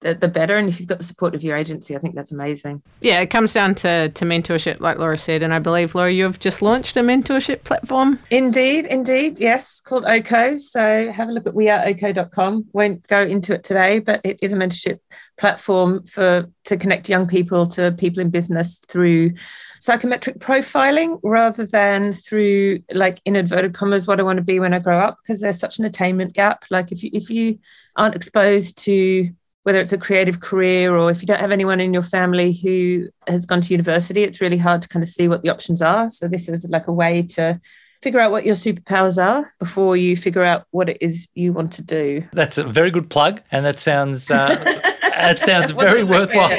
[0.00, 0.56] the, the better.
[0.56, 2.82] And if you've got the support of your agency, I think that's amazing.
[3.00, 5.42] Yeah, it comes down to, to mentorship, like Laura said.
[5.42, 8.18] And I believe, Laura, you've just launched a mentorship platform.
[8.30, 9.38] Indeed, indeed.
[9.38, 10.58] Yes, called OCO.
[10.58, 12.66] So have a look at weareoco.com.
[12.72, 15.00] Won't go into it today, but it is a mentorship
[15.36, 19.32] platform for to connect young people to people in business through
[19.80, 24.74] psychometric profiling rather than through like in inverted commas what I want to be when
[24.74, 26.64] I grow up because there's such an attainment gap.
[26.70, 27.58] Like if you if you
[27.96, 29.30] aren't exposed to
[29.62, 33.08] whether it's a creative career or if you don't have anyone in your family who
[33.26, 36.08] has gone to university, it's really hard to kind of see what the options are.
[36.08, 37.60] So this is like a way to
[38.02, 41.72] figure out what your superpowers are before you figure out what it is you want
[41.72, 42.26] to do.
[42.32, 44.80] That's a very good plug, and that sounds uh,
[45.20, 46.50] that sounds very worthwhile.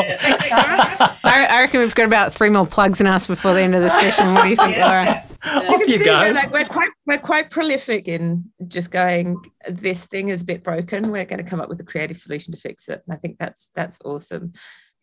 [1.24, 3.82] I, I, reckon we've got about three more plugs in us before the end of
[3.82, 4.34] the session.
[4.34, 4.88] What do you think, yeah.
[4.88, 5.24] Laura?
[5.44, 6.20] Off you, you go.
[6.20, 9.38] We're, like, we're quite we're quite prolific in just going.
[9.68, 11.12] This thing is a bit broken.
[11.12, 13.02] We're going to come up with a creative solution to fix it.
[13.08, 14.54] And I think that's that's awesome.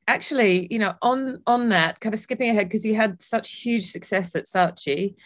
[0.07, 3.91] Actually, you know, on on that, kind of skipping ahead because you had such huge
[3.91, 5.17] success at Saatchi.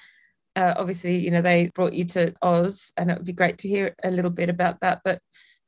[0.56, 3.68] Uh, obviously, you know, they brought you to Oz, and it would be great to
[3.68, 5.00] hear a little bit about that.
[5.04, 5.20] But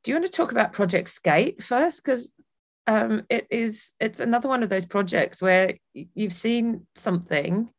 [0.03, 2.03] do you want to talk about Project Skate first?
[2.03, 2.31] Because
[2.87, 7.69] um, it is it's another one of those projects where you've seen something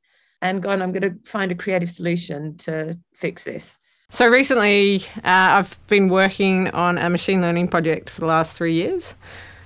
[0.43, 3.79] and gone, I'm going to find a creative solution to fix this.
[4.09, 8.75] So recently, uh, I've been working on a machine learning project for the last three
[8.75, 9.17] years.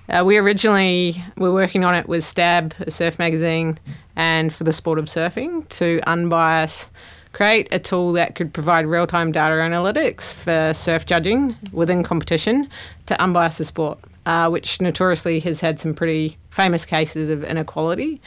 [0.08, 3.78] Uh, we originally were working on it with Stab, a surf magazine,
[4.16, 6.88] and for the sport of surfing to unbias,
[7.32, 12.68] create a tool that could provide real time data analytics for surf judging within competition
[13.06, 18.20] to unbias the sport, uh, which notoriously has had some pretty famous cases of inequality.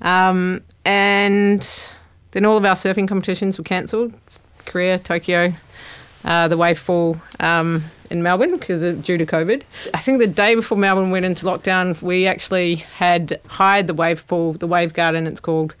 [0.00, 1.92] Um, and
[2.32, 4.14] then all of our surfing competitions were cancelled
[4.66, 5.52] Korea, Tokyo,
[6.24, 9.62] uh, the wave pool um, in Melbourne because of due to COVID.
[9.94, 14.26] I think the day before Melbourne went into lockdown, we actually had hired the wave
[14.26, 15.74] pool, the wave garden, it's called,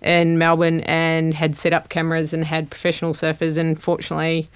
[0.00, 4.48] in Melbourne, and had set up cameras and had professional surfers, and fortunately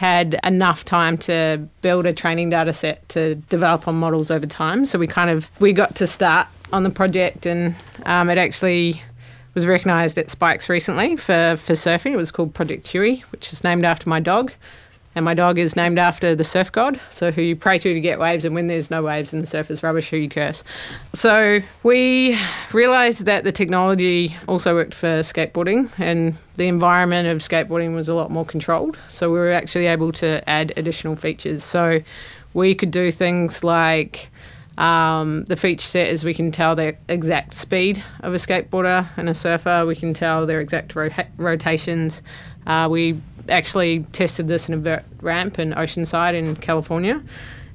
[0.00, 4.86] had enough time to build a training data set to develop on models over time.
[4.86, 7.74] So we kind of we got to start on the project, and
[8.06, 9.02] um, it actually
[9.52, 12.12] was recognised at Spikes recently for, for surfing.
[12.12, 14.54] It was called Project Huey, which is named after my dog.
[15.14, 18.00] And my dog is named after the surf god, so who you pray to to
[18.00, 20.62] get waves, and when there's no waves and the surf is rubbish, who you curse.
[21.12, 22.38] So we
[22.72, 28.14] realised that the technology also worked for skateboarding, and the environment of skateboarding was a
[28.14, 28.98] lot more controlled.
[29.08, 31.64] So we were actually able to add additional features.
[31.64, 32.02] So
[32.54, 34.30] we could do things like
[34.78, 39.28] um, the feature set is we can tell the exact speed of a skateboarder and
[39.28, 39.84] a surfer.
[39.84, 42.22] We can tell their exact ro- rotations.
[42.66, 47.22] Uh, we actually tested this in a ramp in Oceanside in California,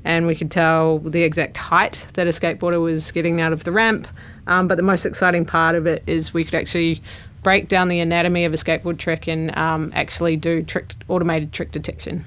[0.03, 3.71] and we could tell the exact height that a skateboarder was getting out of the
[3.71, 4.07] ramp.
[4.47, 7.01] Um, but the most exciting part of it is we could actually
[7.41, 11.71] break down the anatomy of a skateboard trick and um, actually do trick automated trick
[11.71, 12.23] detection.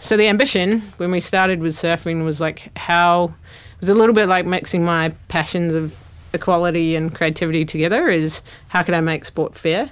[0.00, 4.14] So the ambition when we started with surfing was like how it was a little
[4.14, 5.96] bit like mixing my passions of
[6.32, 9.90] equality and creativity together is how can I make sport fair?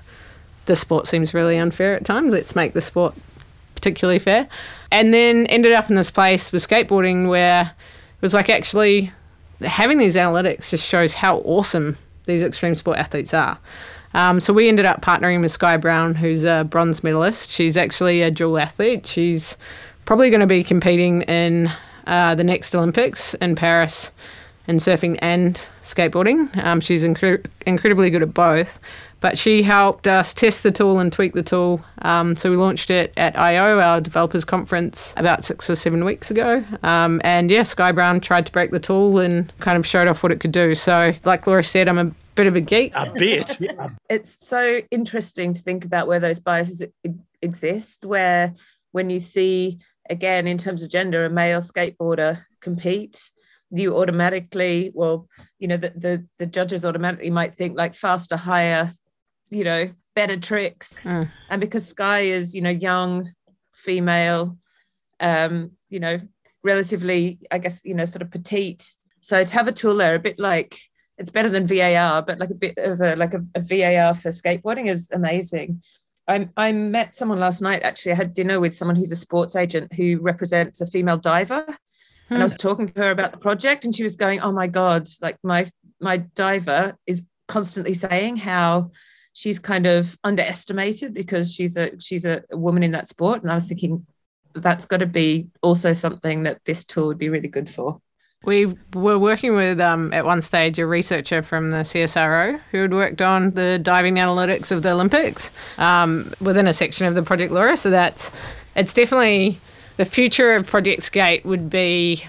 [0.67, 2.33] The sport seems really unfair at times.
[2.33, 3.15] Let's make the sport
[3.75, 4.49] particularly fair.
[4.91, 9.13] And then ended up in this place with skateboarding where it was like actually
[9.63, 13.59] having these analytics just shows how awesome these extreme sport athletes are.
[14.15, 17.51] Um, so we ended up partnering with Sky Brown, who's a bronze medalist.
[17.51, 19.07] She's actually a dual athlete.
[19.07, 19.57] She's
[20.05, 21.71] probably going to be competing in
[22.07, 24.11] uh, the next Olympics in Paris
[24.67, 26.57] in surfing and skateboarding.
[26.65, 28.81] Um, she's incre- incredibly good at both.
[29.27, 31.85] But she helped us test the tool and tweak the tool.
[32.03, 36.31] Um, so we launched it at I/O, our developers conference, about six or seven weeks
[36.31, 36.65] ago.
[36.85, 40.23] Um, and yeah, Sky Brown tried to break the tool and kind of showed off
[40.23, 40.77] what it could do.
[40.77, 42.93] So, like Laura said, I'm a bit of a geek.
[42.95, 43.59] A bit.
[44.09, 46.85] it's so interesting to think about where those biases
[47.43, 48.55] exist, where
[48.93, 53.29] when you see, again, in terms of gender, a male skateboarder compete,
[53.73, 55.27] you automatically, well,
[55.59, 58.93] you know, the, the, the judges automatically might think like faster, higher,
[59.51, 61.07] you know, better tricks.
[61.07, 61.29] Mm.
[61.51, 63.33] And because Sky is, you know, young,
[63.75, 64.57] female,
[65.21, 66.19] um, you know,
[66.63, 68.97] relatively, I guess, you know, sort of petite.
[69.21, 70.79] So to have a tool there, a bit like
[71.19, 74.31] it's better than VAR, but like a bit of a like a, a VAR for
[74.31, 75.83] skateboarding is amazing.
[76.29, 77.83] I, I met someone last night.
[77.83, 81.65] Actually, I had dinner with someone who's a sports agent who represents a female diver,
[81.65, 82.35] hmm.
[82.35, 82.43] and I hmm.
[82.43, 85.09] was talking to her about the project, and she was going, "Oh my god!
[85.23, 88.91] Like my my diver is constantly saying how
[89.37, 93.55] she's kind of underestimated because she's a she's a woman in that sport." And I
[93.55, 94.07] was thinking,
[94.55, 98.01] that's got to be also something that this tool would be really good for.
[98.45, 102.93] We were working with, um, at one stage, a researcher from the CSIRO who had
[102.93, 107.53] worked on the diving analytics of the Olympics um, within a section of the Project
[107.53, 107.77] Laura.
[107.77, 108.31] So that's
[108.75, 109.59] it's definitely
[109.97, 112.27] the future of Project Skate would be.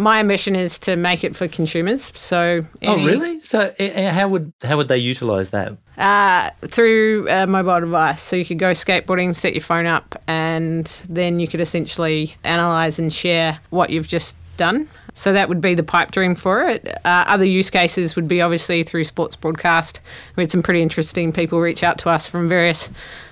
[0.00, 2.10] My mission is to make it for consumers.
[2.16, 3.40] So, oh, any, oh really?
[3.40, 5.76] So, how would how would they utilize that?
[5.98, 8.22] Uh, through a mobile device.
[8.22, 12.98] So you could go skateboarding, set your phone up, and then you could essentially analyze
[12.98, 14.88] and share what you've just done.
[15.12, 16.86] So that would be the pipe dream for it.
[17.04, 20.00] Uh, other use cases would be obviously through sports broadcast.
[20.36, 22.88] We had some pretty interesting people reach out to us from various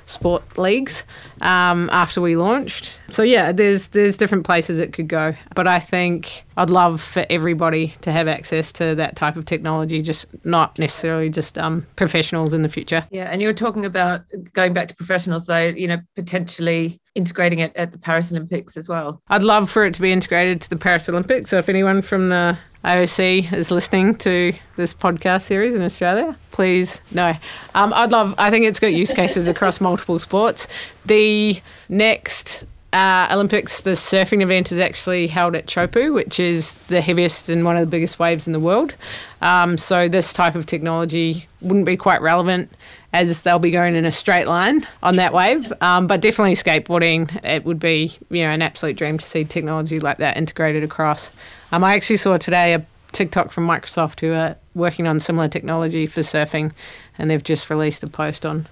[0.09, 1.05] sport leagues
[1.43, 3.01] um, after we launched.
[3.09, 7.25] So yeah, there's there's different places it could go, but I think I'd love for
[7.31, 12.55] everybody to have access to that type of technology, just not necessarily just um, professionals
[12.55, 13.07] in the future.
[13.11, 14.23] Yeah, and you were talking about
[14.55, 15.69] going back to professionals, though.
[15.69, 19.21] You know, potentially integrating it at the Paris Olympics as well.
[19.29, 21.51] I'd love for it to be integrated to the Paris Olympics.
[21.51, 27.01] So if anyone from the IOC is listening to this podcast series in Australia, please
[27.13, 27.35] no.
[27.75, 28.35] Um, I'd love.
[28.39, 30.69] I think it's got use cases across multiple sports.
[31.05, 37.01] The next uh, Olympics, the surfing event is actually held at Teahupo'o, which is the
[37.01, 38.95] heaviest and one of the biggest waves in the world.
[39.43, 42.73] Um, so this type of technology wouldn't be quite relevant
[43.13, 45.73] as they'll be going in a straight line on that wave.
[45.83, 49.99] Um, but definitely skateboarding, it would be you know an absolute dream to see technology
[49.99, 51.31] like that integrated across.
[51.73, 56.07] Um, I actually saw today a TikTok from Microsoft who are working on similar technology
[56.07, 56.73] for surfing,
[57.19, 58.67] and they've just released a post on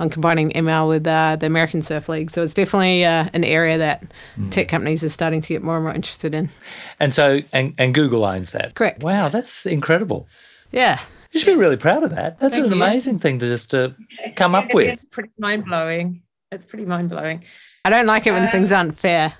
[0.00, 2.30] on combining ML with uh, the American Surf League.
[2.30, 4.04] So it's definitely uh, an area that
[4.38, 4.50] mm.
[4.50, 6.50] tech companies are starting to get more and more interested in.
[7.00, 8.74] And so, and, and Google owns that.
[8.74, 9.02] Correct.
[9.02, 10.28] Wow, that's incredible.
[10.70, 11.00] Yeah.
[11.32, 12.38] You should be really proud of that.
[12.38, 12.82] That's Thank an you.
[12.82, 13.94] amazing thing to just to
[14.36, 14.88] come up with.
[14.88, 16.22] It's pretty mind blowing.
[16.52, 17.42] It's pretty mind blowing.
[17.84, 19.34] I don't like it when uh, things aren't fair.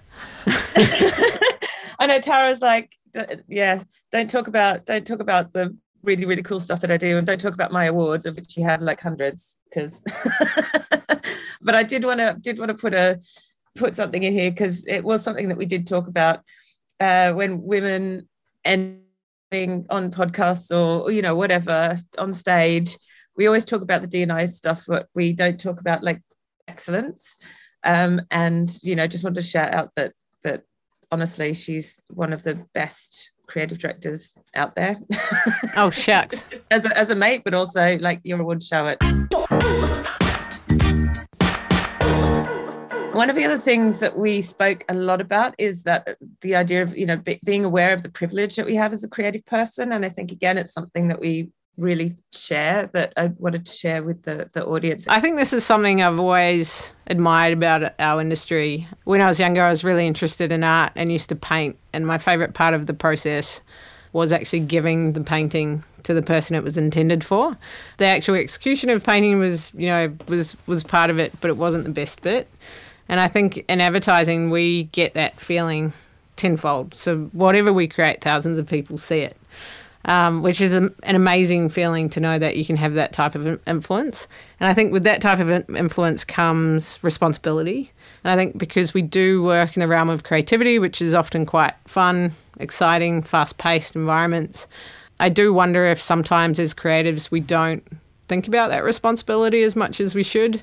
[1.99, 2.95] I know Tara's like,
[3.49, 3.83] yeah,
[4.13, 7.27] don't talk about don't talk about the really really cool stuff that I do, and
[7.27, 9.59] don't talk about my awards, of which you have like hundreds.
[9.69, 10.03] Because,
[11.61, 13.21] but I did want to did want to put a
[13.77, 16.41] put something in here because it was something that we did talk about
[17.01, 18.29] uh, when women
[18.65, 19.01] and
[19.53, 22.99] on podcasts or you know whatever on stage
[23.35, 26.21] we always talk about the dni stuff but we don't talk about like
[26.67, 27.39] excellence
[27.85, 30.13] um, and you know just want to shout out that
[31.11, 34.97] honestly she's one of the best creative directors out there.
[35.77, 36.69] Oh shucks.
[36.71, 38.99] As, a, as a mate but also like your award show it.
[43.15, 46.83] One of the other things that we spoke a lot about is that the idea
[46.83, 49.45] of you know be, being aware of the privilege that we have as a creative
[49.47, 49.93] person.
[49.93, 54.03] And i think again it's something that we really share that i wanted to share
[54.03, 58.87] with the, the audience i think this is something i've always admired about our industry
[59.05, 62.07] when i was younger i was really interested in art and used to paint and
[62.07, 63.63] my favorite part of the process
[64.13, 67.57] was actually giving the painting to the person it was intended for.
[67.99, 71.57] The actual execution of painting was, you know, was was part of it, but it
[71.57, 72.49] wasn't the best bit.
[73.09, 75.93] And I think in advertising we get that feeling
[76.37, 76.95] tenfold.
[76.95, 79.37] So whatever we create, thousands of people see it.
[80.09, 83.35] Um, which is a, an amazing feeling to know that you can have that type
[83.35, 84.27] of influence.
[84.59, 87.93] And I think with that type of influence comes responsibility.
[88.25, 91.45] And I think because we do work in the realm of creativity, which is often
[91.45, 94.67] quite fun, exciting, fast paced environments,
[95.21, 97.87] I do wonder if sometimes as creatives we don't
[98.29, 100.63] think about that responsibility as much as we should.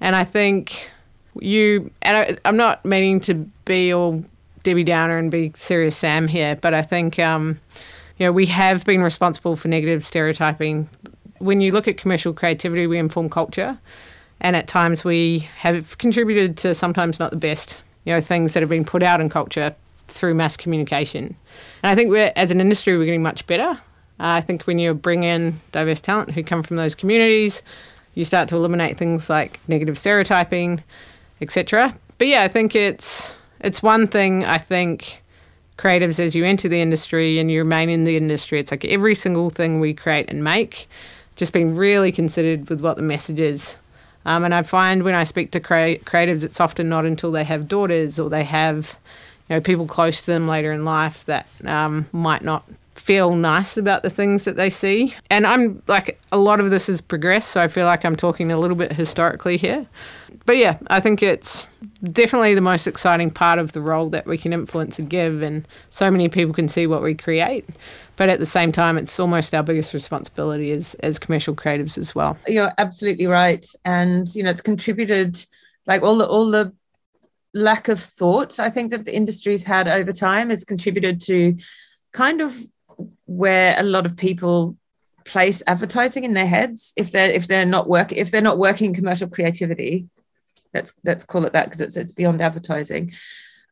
[0.00, 0.90] And I think
[1.38, 3.34] you, and I, I'm not meaning to
[3.66, 4.24] be all
[4.64, 7.60] Debbie Downer and be serious Sam here, but I think um,
[8.20, 10.88] you know we have been responsible for negative stereotyping.
[11.38, 13.78] When you look at commercial creativity, we inform culture,
[14.42, 18.60] and at times we have contributed to sometimes not the best you know things that
[18.60, 19.74] have been put out in culture
[20.06, 21.34] through mass communication.
[21.82, 23.70] And I think we're as an industry we're getting much better.
[24.20, 27.62] Uh, I think when you bring in diverse talent who come from those communities,
[28.14, 30.84] you start to eliminate things like negative stereotyping,
[31.40, 31.94] etc.
[32.18, 35.22] But yeah, I think it's it's one thing I think
[35.80, 39.14] creatives as you enter the industry and you remain in the industry, it's like every
[39.14, 40.88] single thing we create and make,
[41.36, 43.76] just being really considered with what the message is.
[44.26, 47.44] Um, and I find when I speak to crea- creatives, it's often not until they
[47.44, 48.98] have daughters or they have,
[49.48, 52.64] you know, people close to them later in life that um, might not
[52.94, 55.14] feel nice about the things that they see.
[55.30, 58.52] And I'm like, a lot of this has progressed, so I feel like I'm talking
[58.52, 59.86] a little bit historically here
[60.46, 61.66] but yeah, I think it's
[62.02, 65.66] definitely the most exciting part of the role that we can influence and give, and
[65.90, 67.64] so many people can see what we create.
[68.16, 72.14] But at the same time, it's almost our biggest responsibility as as commercial creatives as
[72.14, 72.36] well.
[72.46, 75.44] You're absolutely right, and you know it's contributed
[75.86, 76.72] like all the all the
[77.52, 81.56] lack of thought I think that the industry's had over time has contributed to
[82.12, 82.56] kind of
[83.26, 84.76] where a lot of people
[85.24, 88.94] place advertising in their heads if they're if they're not work if they're not working
[88.94, 90.06] commercial creativity
[90.74, 93.12] let's let's call it that because it's it's beyond advertising.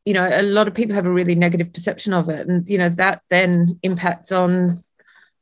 [0.05, 2.78] You know a lot of people have a really negative perception of it and you
[2.78, 4.82] know that then impacts on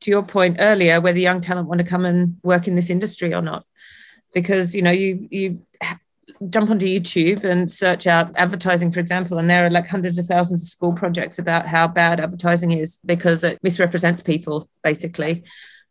[0.00, 3.32] to your point earlier whether young talent want to come and work in this industry
[3.32, 3.64] or not.
[4.34, 5.62] Because you know you you
[6.50, 10.26] jump onto youtube and search out advertising for example and there are like hundreds of
[10.26, 15.44] thousands of school projects about how bad advertising is because it misrepresents people basically.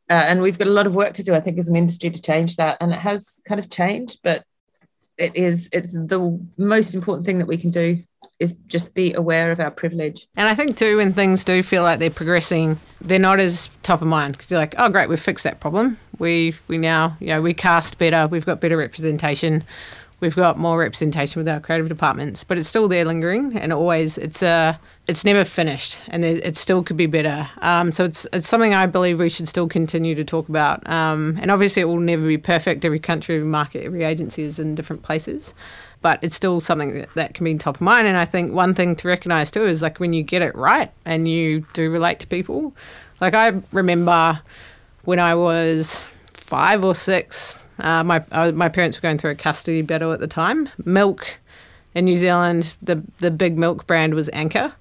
[0.08, 2.12] Uh, and we've got a lot of work to do i think as an industry
[2.12, 4.44] to change that and it has kind of changed but
[5.18, 8.04] it is it's the most important thing that we can do
[8.40, 10.28] is just be aware of our privilege.
[10.36, 14.02] And I think too, when things do feel like they're progressing, they're not as top
[14.02, 15.98] of mind because you're like, oh great, we've fixed that problem.
[16.20, 19.64] We we now you know we cast better, we've got better representation,
[20.20, 24.18] we've got more representation with our creative departments, but it's still there lingering, and always
[24.18, 24.74] it's a uh,
[25.08, 27.48] it's never finished, and it, it still could be better.
[27.62, 30.88] Um, so it's it's something I believe we should still continue to talk about.
[30.90, 32.84] Um, and obviously, it will never be perfect.
[32.84, 35.54] Every country, every market, every agency is in different places.
[36.02, 38.06] But it's still something that, that can be top of mind.
[38.08, 40.92] And I think one thing to recognize too is like when you get it right
[41.04, 42.76] and you do relate to people.
[43.20, 44.40] Like I remember
[45.04, 46.00] when I was
[46.32, 50.20] five or six, uh, my uh, my parents were going through a custody battle at
[50.20, 50.70] the time.
[50.84, 51.38] Milk
[51.94, 54.74] in New Zealand, the the big milk brand was Anchor,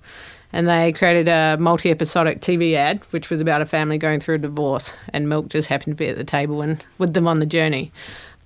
[0.52, 4.38] and they created a multi-episodic TV ad which was about a family going through a
[4.38, 7.46] divorce, and Milk just happened to be at the table and with them on the
[7.46, 7.92] journey.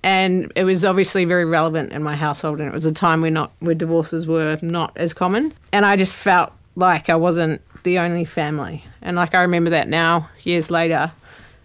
[0.01, 3.31] And it was obviously very relevant in my household, and it was a time where
[3.31, 5.53] not where divorces were not as common.
[5.73, 9.87] And I just felt like I wasn't the only family, and like I remember that
[9.89, 11.11] now, years later,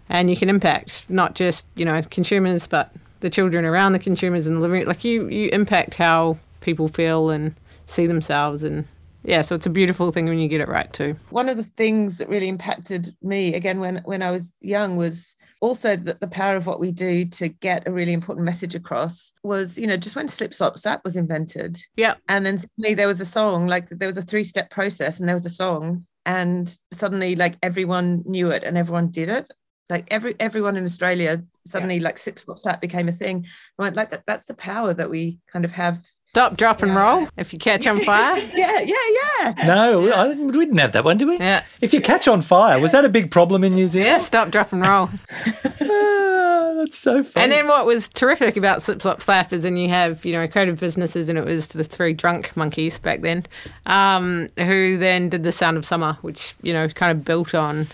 [0.09, 2.91] and you can impact not just you know consumers but
[3.21, 4.87] the children around the consumers and the living room.
[4.87, 7.55] Like you, you impact how people feel and
[7.87, 8.85] see themselves and
[9.23, 11.15] yeah so it's a beautiful thing when you get it right too.
[11.29, 15.35] One of the things that really impacted me again when when i was young was
[15.61, 19.31] also that the power of what we do to get a really important message across
[19.43, 21.79] was you know just when slip slop slap was invented.
[21.95, 22.15] Yeah.
[22.29, 25.27] And then suddenly there was a song like there was a three step process and
[25.27, 29.51] there was a song and suddenly like everyone knew it and everyone did it
[29.89, 32.03] like every everyone in Australia suddenly yeah.
[32.03, 33.45] like slip slop slap became a thing.
[33.77, 36.03] Right, like that, that's the power that we kind of have.
[36.27, 37.29] Stop, drop, and roll.
[37.37, 38.35] If you catch on fire.
[38.53, 38.95] yeah, yeah,
[39.41, 39.53] yeah.
[39.65, 41.37] No, I, we didn't have that one, did we?
[41.37, 41.63] Yeah.
[41.81, 44.07] If you catch on fire, was that a big problem in New Zealand?
[44.07, 45.09] Yeah, stop, drop, and roll.
[45.81, 47.43] ah, that's so funny.
[47.45, 50.45] And then what was terrific about Slip Slop Slap is then you have, you know,
[50.45, 53.45] creative businesses, and it was the three drunk monkeys back then,
[53.85, 57.87] um, who then did The Sound of Summer, which, you know, kind of built on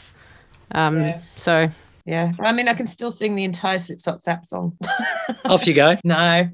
[0.74, 1.22] um, yeah.
[1.36, 1.70] So
[2.06, 4.78] yeah, I mean, I can still sing the entire Slip Slop Slap song.
[5.46, 5.98] Off you go.
[6.04, 6.50] no.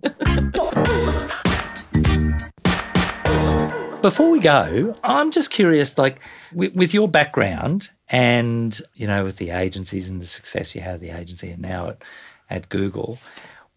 [4.01, 6.21] Before we go, I'm just curious, like
[6.53, 11.01] with, with your background and you know with the agencies and the success you had
[11.01, 12.03] the agency and now at,
[12.49, 13.17] at Google,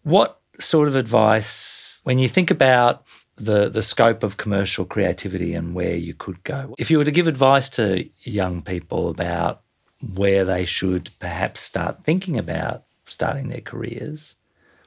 [0.03, 3.03] what sort of advice when you think about
[3.37, 6.75] the the scope of commercial creativity and where you could go?
[6.77, 9.61] If you were to give advice to young people about
[10.15, 14.35] where they should perhaps start thinking about starting their careers,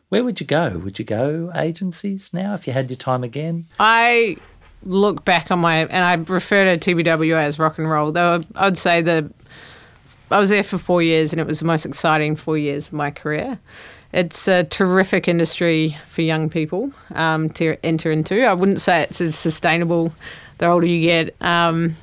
[0.09, 0.81] where would you go?
[0.85, 3.65] Would you go agencies now if you had your time again?
[3.79, 4.37] I
[4.85, 8.13] look back on my and I refer to TBWA as rock and roll.
[8.13, 9.25] Though I'd say that
[10.31, 12.93] I was there for four years and it was the most exciting four years of
[12.95, 13.59] my career.
[14.13, 18.45] It's a terrific industry for young people um, to enter into.
[18.45, 20.15] I wouldn't say it's as sustainable
[20.59, 21.35] the older you get.
[21.43, 21.97] Um,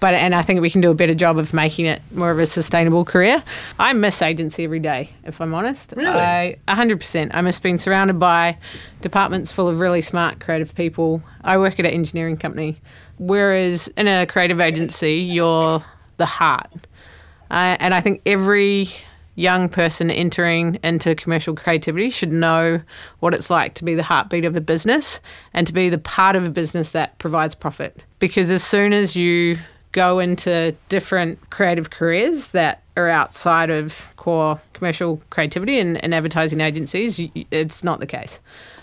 [0.00, 2.38] but and I think we can do a better job of making it more of
[2.38, 3.42] a sustainable career.
[3.78, 5.94] I miss agency every day, if I'm honest.
[5.96, 6.08] Really?
[6.08, 7.30] I, 100%.
[7.34, 8.56] I miss being surrounded by
[9.00, 11.22] departments full of really smart, creative people.
[11.42, 12.76] I work at an engineering company,
[13.18, 15.84] whereas in a creative agency, you're
[16.16, 16.70] the heart.
[17.50, 18.88] Uh, and I think every
[19.34, 22.80] young person entering into commercial creativity should know
[23.20, 25.20] what it's like to be the heartbeat of a business
[25.54, 27.96] and to be the part of a business that provides profit.
[28.18, 29.56] Because as soon as you
[29.92, 36.60] go into different creative careers that are outside of core commercial creativity and, and advertising
[36.60, 37.20] agencies,
[37.50, 38.40] it's not the case.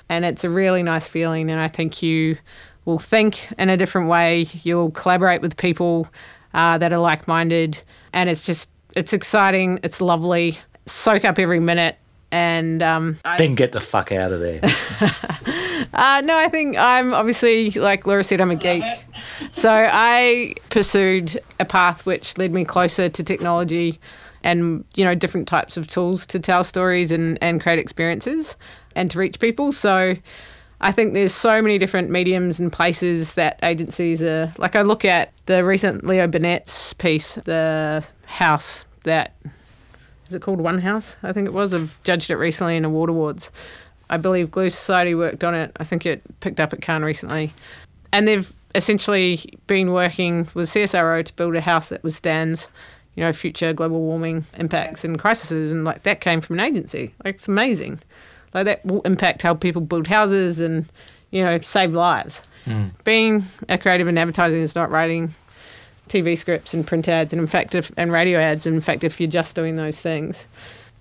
[0.10, 1.50] And it's a really nice feeling.
[1.50, 2.38] And I think you
[2.86, 6.08] will think in a different way, you'll collaborate with people
[6.54, 7.82] uh, that are like minded.
[8.14, 10.58] And it's just, it's exciting, it's lovely.
[10.86, 11.98] Soak up every minute.
[12.36, 14.60] And um, I- Then get the fuck out of there.
[15.94, 18.84] uh, no, I think I'm obviously, like Laura said, I'm a geek.
[19.54, 24.02] So I pursued a path which led me closer to technology
[24.44, 28.58] and, you know, different types of tools to tell stories and, and create experiences
[28.98, 29.72] and to reach people.
[29.72, 30.18] So
[30.82, 34.52] I think there's so many different mediums and places that agencies are.
[34.58, 39.34] Like I look at the recent Leo Burnett's piece, The House, that
[40.28, 41.18] is it called One House?
[41.24, 41.74] I think it was.
[41.74, 43.52] I've judged it recently in award awards.
[44.10, 45.72] I believe Glue Society worked on it.
[45.80, 47.54] I think it picked up at Cannes recently.
[48.12, 52.68] And they've essentially been working with CSIRO to build a house that withstands,
[53.16, 55.72] you know, future global warming impacts and crises.
[55.72, 57.14] And like that came from an agency.
[57.24, 58.00] Like it's amazing.
[58.54, 60.90] Like that will impact how people build houses and,
[61.32, 62.42] you know, save lives.
[62.66, 62.88] Hmm.
[63.04, 65.34] Being a creative in advertising is not writing
[66.08, 68.66] TV scripts and print ads, and in fact, if, and radio ads.
[68.66, 70.46] And in fact, if you're just doing those things,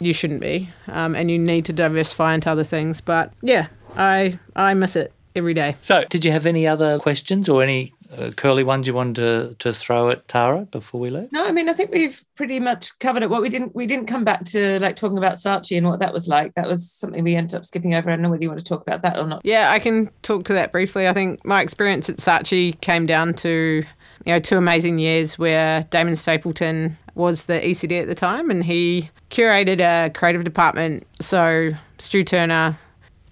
[0.00, 3.00] you shouldn't be, um, and you need to diversify into other things.
[3.00, 5.76] But yeah, I I miss it every day.
[5.80, 9.56] So, did you have any other questions or any uh, curly ones you wanted to,
[9.58, 11.30] to throw at Tara before we leave?
[11.32, 13.30] No, I mean I think we've pretty much covered it.
[13.30, 16.12] What we didn't we didn't come back to like talking about Saatchi and what that
[16.12, 16.54] was like.
[16.54, 18.10] That was something we ended up skipping over.
[18.10, 19.42] I don't know whether you want to talk about that or not.
[19.44, 21.08] Yeah, I can talk to that briefly.
[21.08, 23.84] I think my experience at Saatchi came down to
[24.24, 28.64] you know two amazing years where Damon Stapleton was the ECD at the time, and
[28.64, 31.06] he curated a creative department.
[31.20, 32.76] So Stu Turner,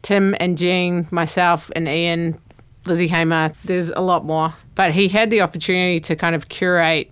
[0.02, 2.38] Tim and Jean, myself and Ian,
[2.86, 3.52] Lizzie Hamer.
[3.64, 7.10] There's a lot more, but he had the opportunity to kind of curate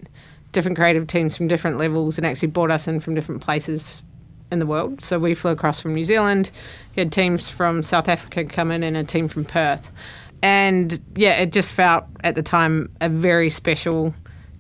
[0.52, 4.02] different creative teams from different levels and actually brought us in from different places
[4.50, 5.00] in the world.
[5.00, 6.50] So we flew across from New Zealand.
[6.92, 9.90] He had teams from South Africa come in and a team from Perth.
[10.42, 14.14] And yeah, it just felt at the time a very special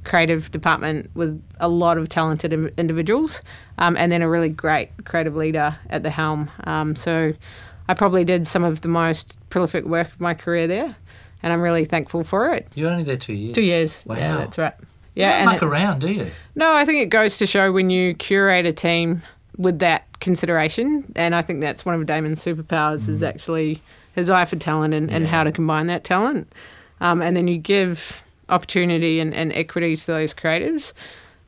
[0.04, 3.42] creative department with a lot of talented in- individuals
[3.78, 6.50] um, and then a really great creative leader at the helm.
[6.64, 7.32] Um, so
[7.88, 10.96] I probably did some of the most prolific work of my career there.
[11.42, 12.68] And I'm really thankful for it.
[12.74, 13.54] You're only there two years.
[13.54, 14.02] Two years.
[14.06, 14.16] Wow.
[14.16, 14.74] Yeah, that's right.
[15.14, 16.26] Yeah, You don't and muck it- around, do you?
[16.54, 19.22] no, I think it goes to show when you curate a team
[19.56, 23.82] with that consideration, and I think that's one of Damon's superpowers is actually
[24.20, 26.52] his eye for talent and, and how to combine that talent.
[27.00, 30.92] Um, and then you give opportunity and, and equity to those creatives.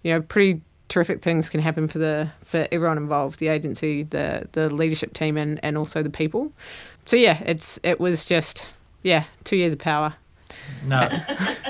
[0.02, 4.48] You know, pretty terrific things can happen for the for everyone involved, the agency, the
[4.52, 6.52] the leadership team, and, and also the people.
[7.06, 8.68] So yeah, it's it was just
[9.02, 10.14] yeah, two years of power.
[10.86, 11.08] No.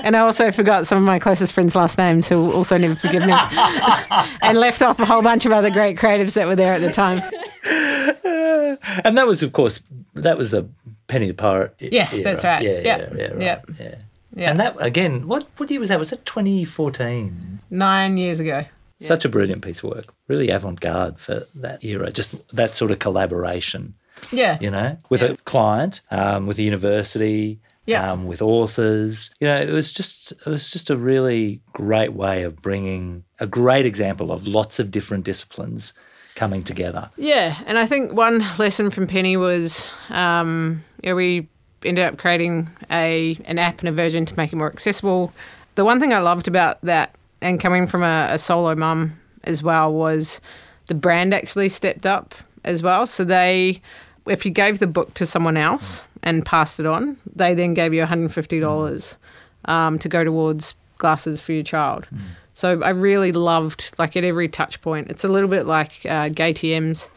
[0.03, 2.93] And I also forgot some of my closest friends' last names who will also never
[2.93, 3.31] forgive me.
[4.43, 6.91] and left off a whole bunch of other great creatives that were there at the
[6.91, 7.21] time.
[9.05, 9.79] and that was, of course,
[10.13, 10.67] that was the
[11.13, 11.75] Penny the Pirate.
[11.79, 12.23] Yes, era.
[12.23, 12.61] that's right.
[12.63, 13.13] Yeah, yeah, Yep.
[13.15, 13.39] yeah, right.
[13.41, 13.65] Yep.
[13.79, 13.95] yeah.
[14.35, 14.49] Yeah.
[14.49, 15.99] And that again, what what year was that?
[15.99, 17.59] Was that 2014?
[17.69, 18.63] Nine years ago.
[19.01, 20.05] Such a brilliant piece of work.
[20.29, 22.09] Really avant-garde for that era.
[22.11, 23.95] Just that sort of collaboration.
[24.31, 24.57] Yeah.
[24.61, 28.09] you know, with a client, um, with a university, Yeah.
[28.11, 29.29] um, with authors.
[29.41, 33.45] You know, it was just it was just a really great way of bringing a
[33.47, 35.93] great example of lots of different disciplines
[36.35, 37.09] coming together.
[37.17, 41.47] Yeah, and I think one lesson from Penny was, um, know, we
[41.83, 45.33] ended up creating a an app and a version to make it more accessible.
[45.75, 49.63] The one thing I loved about that, and coming from a, a solo mum as
[49.63, 50.39] well, was
[50.87, 53.07] the brand actually stepped up as well.
[53.07, 53.81] So they,
[54.27, 57.93] if you gave the book to someone else and passed it on, they then gave
[57.93, 59.17] you $150
[59.65, 62.07] um, to go towards glasses for your child.
[62.53, 66.29] So I really loved, like at every touch point, it's a little bit like uh,
[66.29, 67.09] GayTMs,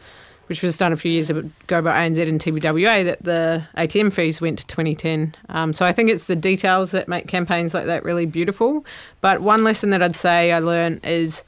[0.47, 4.41] which was done a few years ago by ANZ and TBWA, that the ATM fees
[4.41, 5.33] went to Twenty10.
[5.49, 8.85] Um, so I think it's the details that make campaigns like that really beautiful.
[9.21, 11.43] But one lesson that I'd say I learned is,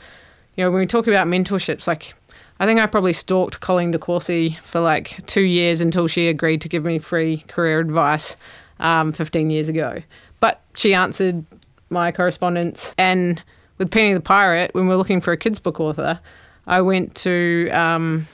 [0.55, 2.13] you know, when we talk about mentorships, like
[2.59, 6.69] I think I probably stalked Colleen DeCourcy for like two years until she agreed to
[6.69, 8.35] give me free career advice
[8.79, 10.01] um, 15 years ago.
[10.41, 11.45] But she answered
[11.89, 12.93] my correspondence.
[12.97, 13.41] And
[13.77, 16.19] with Penny the Pirate, when we are looking for a kids' book author,
[16.67, 18.27] I went to um,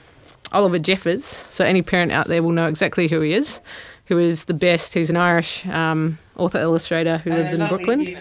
[0.56, 1.26] Oliver Jeffers.
[1.26, 3.60] So any parent out there will know exactly who he is,
[4.06, 4.94] who is the best.
[4.94, 8.18] He's an Irish um, author illustrator who lives in Brooklyn.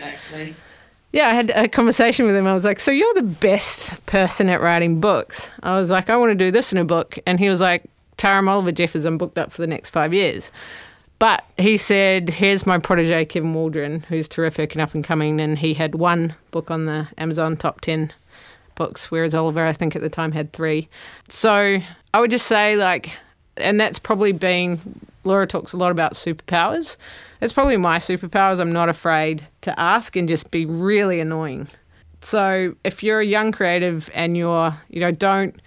[1.13, 2.47] Yeah, I had a conversation with him.
[2.47, 5.51] I was like, So you're the best person at writing books.
[5.63, 7.19] I was like, I want to do this in a book.
[7.25, 7.85] And he was like,
[8.17, 10.51] Tara Oliver Jeffers, I'm booked up for the next five years.
[11.21, 15.41] But he said, Here's my protege, Kevin Waldron, who's terrific and up and coming.
[15.41, 18.13] And he had one book on the Amazon top 10
[18.75, 20.89] books, whereas Oliver, I think at the time, had three.
[21.29, 21.79] So
[22.15, 23.19] I would just say, like,
[23.57, 24.79] and that's probably been,
[25.25, 26.97] Laura talks a lot about superpowers.
[27.41, 28.61] It's probably my superpowers.
[28.61, 31.67] I'm not afraid to ask and just be really annoying.
[32.21, 35.61] So if you're a young creative and you're, you know, don't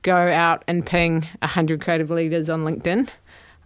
[0.00, 3.10] go out and ping 100 creative leaders on LinkedIn.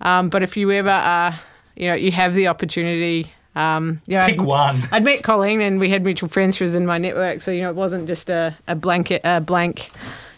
[0.01, 1.39] Um, but if you ever are,
[1.77, 3.33] you know, you have the opportunity.
[3.55, 4.83] Um, you know, Pick I'd, one.
[4.91, 6.57] I'd met Colleen and we had mutual friends.
[6.57, 9.41] She was in my network, so you know, it wasn't just a, a blanket, a
[9.41, 9.91] blank.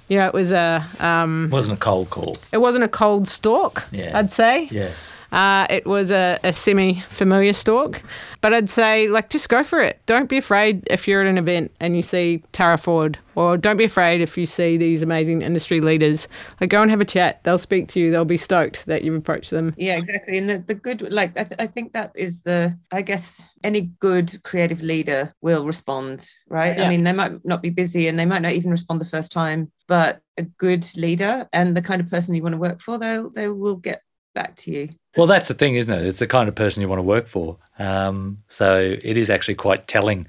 [0.09, 0.85] You know, it was a.
[1.01, 2.37] Um, Wasn't a cold call.
[2.53, 3.87] it wasn't a cold stalk.
[3.93, 4.19] Yeah.
[4.19, 4.69] I'd say.
[4.71, 4.91] Yeah.
[5.31, 8.03] Uh, it was a, a semi familiar stalk.
[8.41, 10.01] But I'd say, like, just go for it.
[10.07, 13.77] Don't be afraid if you're at an event and you see Tara Ford, or don't
[13.77, 16.29] be afraid if you see these amazing industry leaders.
[16.61, 17.43] Like, go and have a chat.
[17.43, 18.11] They'll speak to you.
[18.11, 19.75] They'll be stoked that you've approached them.
[19.77, 20.39] Yeah, exactly.
[20.39, 23.91] And the, the good, like, I, th- I think that is the, I guess, any
[23.99, 26.77] good creative leader will respond, right?
[26.77, 26.85] Yeah.
[26.85, 29.33] I mean, they might not be busy and they might not even respond the first
[29.33, 32.99] time, but a good leader and the kind of person you want to work for,
[32.99, 34.03] they they will get
[34.35, 34.89] back to you.
[35.17, 36.07] Well, that's the thing, isn't it?
[36.07, 37.57] It's the kind of person you want to work for.
[37.79, 40.27] Um, so it is actually quite telling.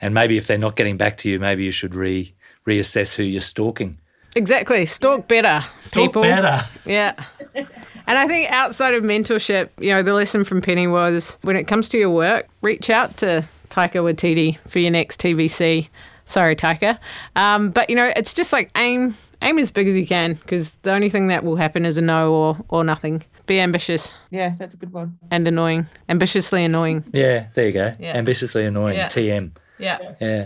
[0.00, 2.32] And maybe if they're not getting back to you, maybe you should re
[2.66, 3.98] reassess who you're stalking.
[4.36, 4.86] Exactly.
[4.86, 6.22] Stalk better, Stalk people.
[6.22, 6.64] better.
[6.84, 7.14] Yeah.
[8.06, 11.68] And I think outside of mentorship, you know, the lesson from Penny was when it
[11.68, 15.88] comes to your work, reach out to Taika Waititi for your next TVC.
[16.24, 16.98] Sorry, Taika.
[17.36, 20.74] Um, but, you know, it's just like aim aim as big as you can because
[20.78, 23.22] the only thing that will happen is a no or, or nothing.
[23.50, 25.18] Be ambitious Yeah, that's a good one.
[25.32, 25.86] and annoying.
[26.08, 27.02] Ambitiously annoying.
[27.12, 27.92] Yeah, there you go.
[27.98, 28.16] Yeah.
[28.16, 28.96] Ambitiously annoying.
[28.96, 29.08] Yeah.
[29.08, 29.50] TM.
[29.78, 29.98] Yeah.
[30.20, 30.44] Yeah.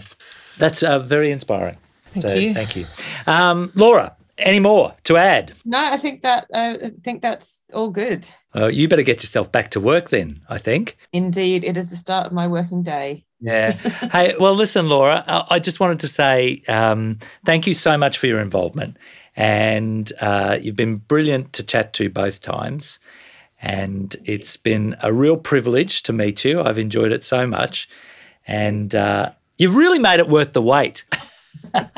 [0.57, 1.77] That's uh, very inspiring.
[2.15, 2.55] Thank So, you.
[2.55, 2.87] Thank you.
[3.27, 5.53] Um, Laura, any more to add?
[5.67, 8.27] No, I think that uh, I think that's all good.
[8.57, 10.97] Uh, you better get yourself back to work then, I think.
[11.13, 13.27] Indeed, it is the start of my working day.
[13.39, 13.73] Yeah.
[14.13, 18.17] hey, well, listen, Laura, I I just wanted to say um, thank you so much
[18.17, 18.97] for your involvement.
[19.37, 22.99] And uh, you've been brilliant to chat to both times.
[23.61, 26.63] And it's been a real privilege to meet you.
[26.63, 27.89] I've enjoyed it so much.
[28.47, 31.05] And uh, you've really made it worth the wait.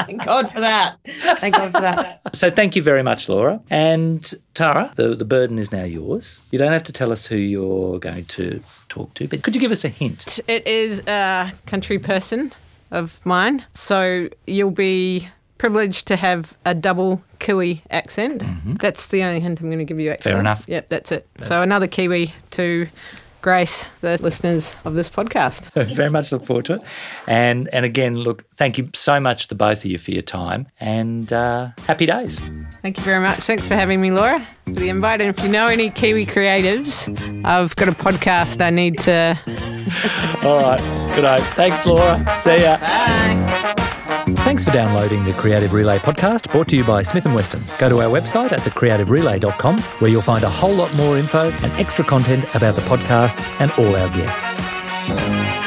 [0.07, 0.99] Thank God for that.
[1.05, 2.21] Thank God for that.
[2.35, 3.61] So thank you very much, Laura.
[3.71, 6.43] And Tara, the, the burden is now yours.
[6.51, 9.61] You don't have to tell us who you're going to talk to, but could you
[9.61, 10.39] give us a hint?
[10.49, 12.53] It is a country person
[12.91, 13.65] of mine.
[13.73, 15.29] So you'll be
[15.59, 18.43] privileged to have a double Kiwi accent.
[18.79, 20.31] That's the only hint I'm going to give you, actually.
[20.33, 20.37] Mm-hmm.
[20.37, 20.69] Fair enough.
[20.69, 21.29] Yep, that's it.
[21.43, 22.89] So another Kiwi to
[23.47, 25.71] grace the listeners of this podcast.
[25.95, 26.81] very much look forward to it.
[27.29, 30.67] And and again, look, thank you so much, to both of you, for your time
[30.81, 32.41] and uh, happy days.
[32.83, 33.39] Thank you very much.
[33.39, 35.21] Thanks for having me, Laura, for the invite.
[35.21, 37.07] And if you know any Kiwi creatives,
[37.45, 39.39] I've got a podcast I need to.
[40.45, 41.41] All right, good night.
[41.55, 42.37] Thanks, Laura.
[42.37, 42.79] See ya.
[42.79, 43.93] Bye.
[44.47, 47.61] Thanks for downloading the Creative Relay podcast brought to you by Smith & Weston.
[47.81, 51.73] Go to our website at thecreativerelay.com where you'll find a whole lot more info and
[51.81, 55.66] extra content about the podcasts and all our guests.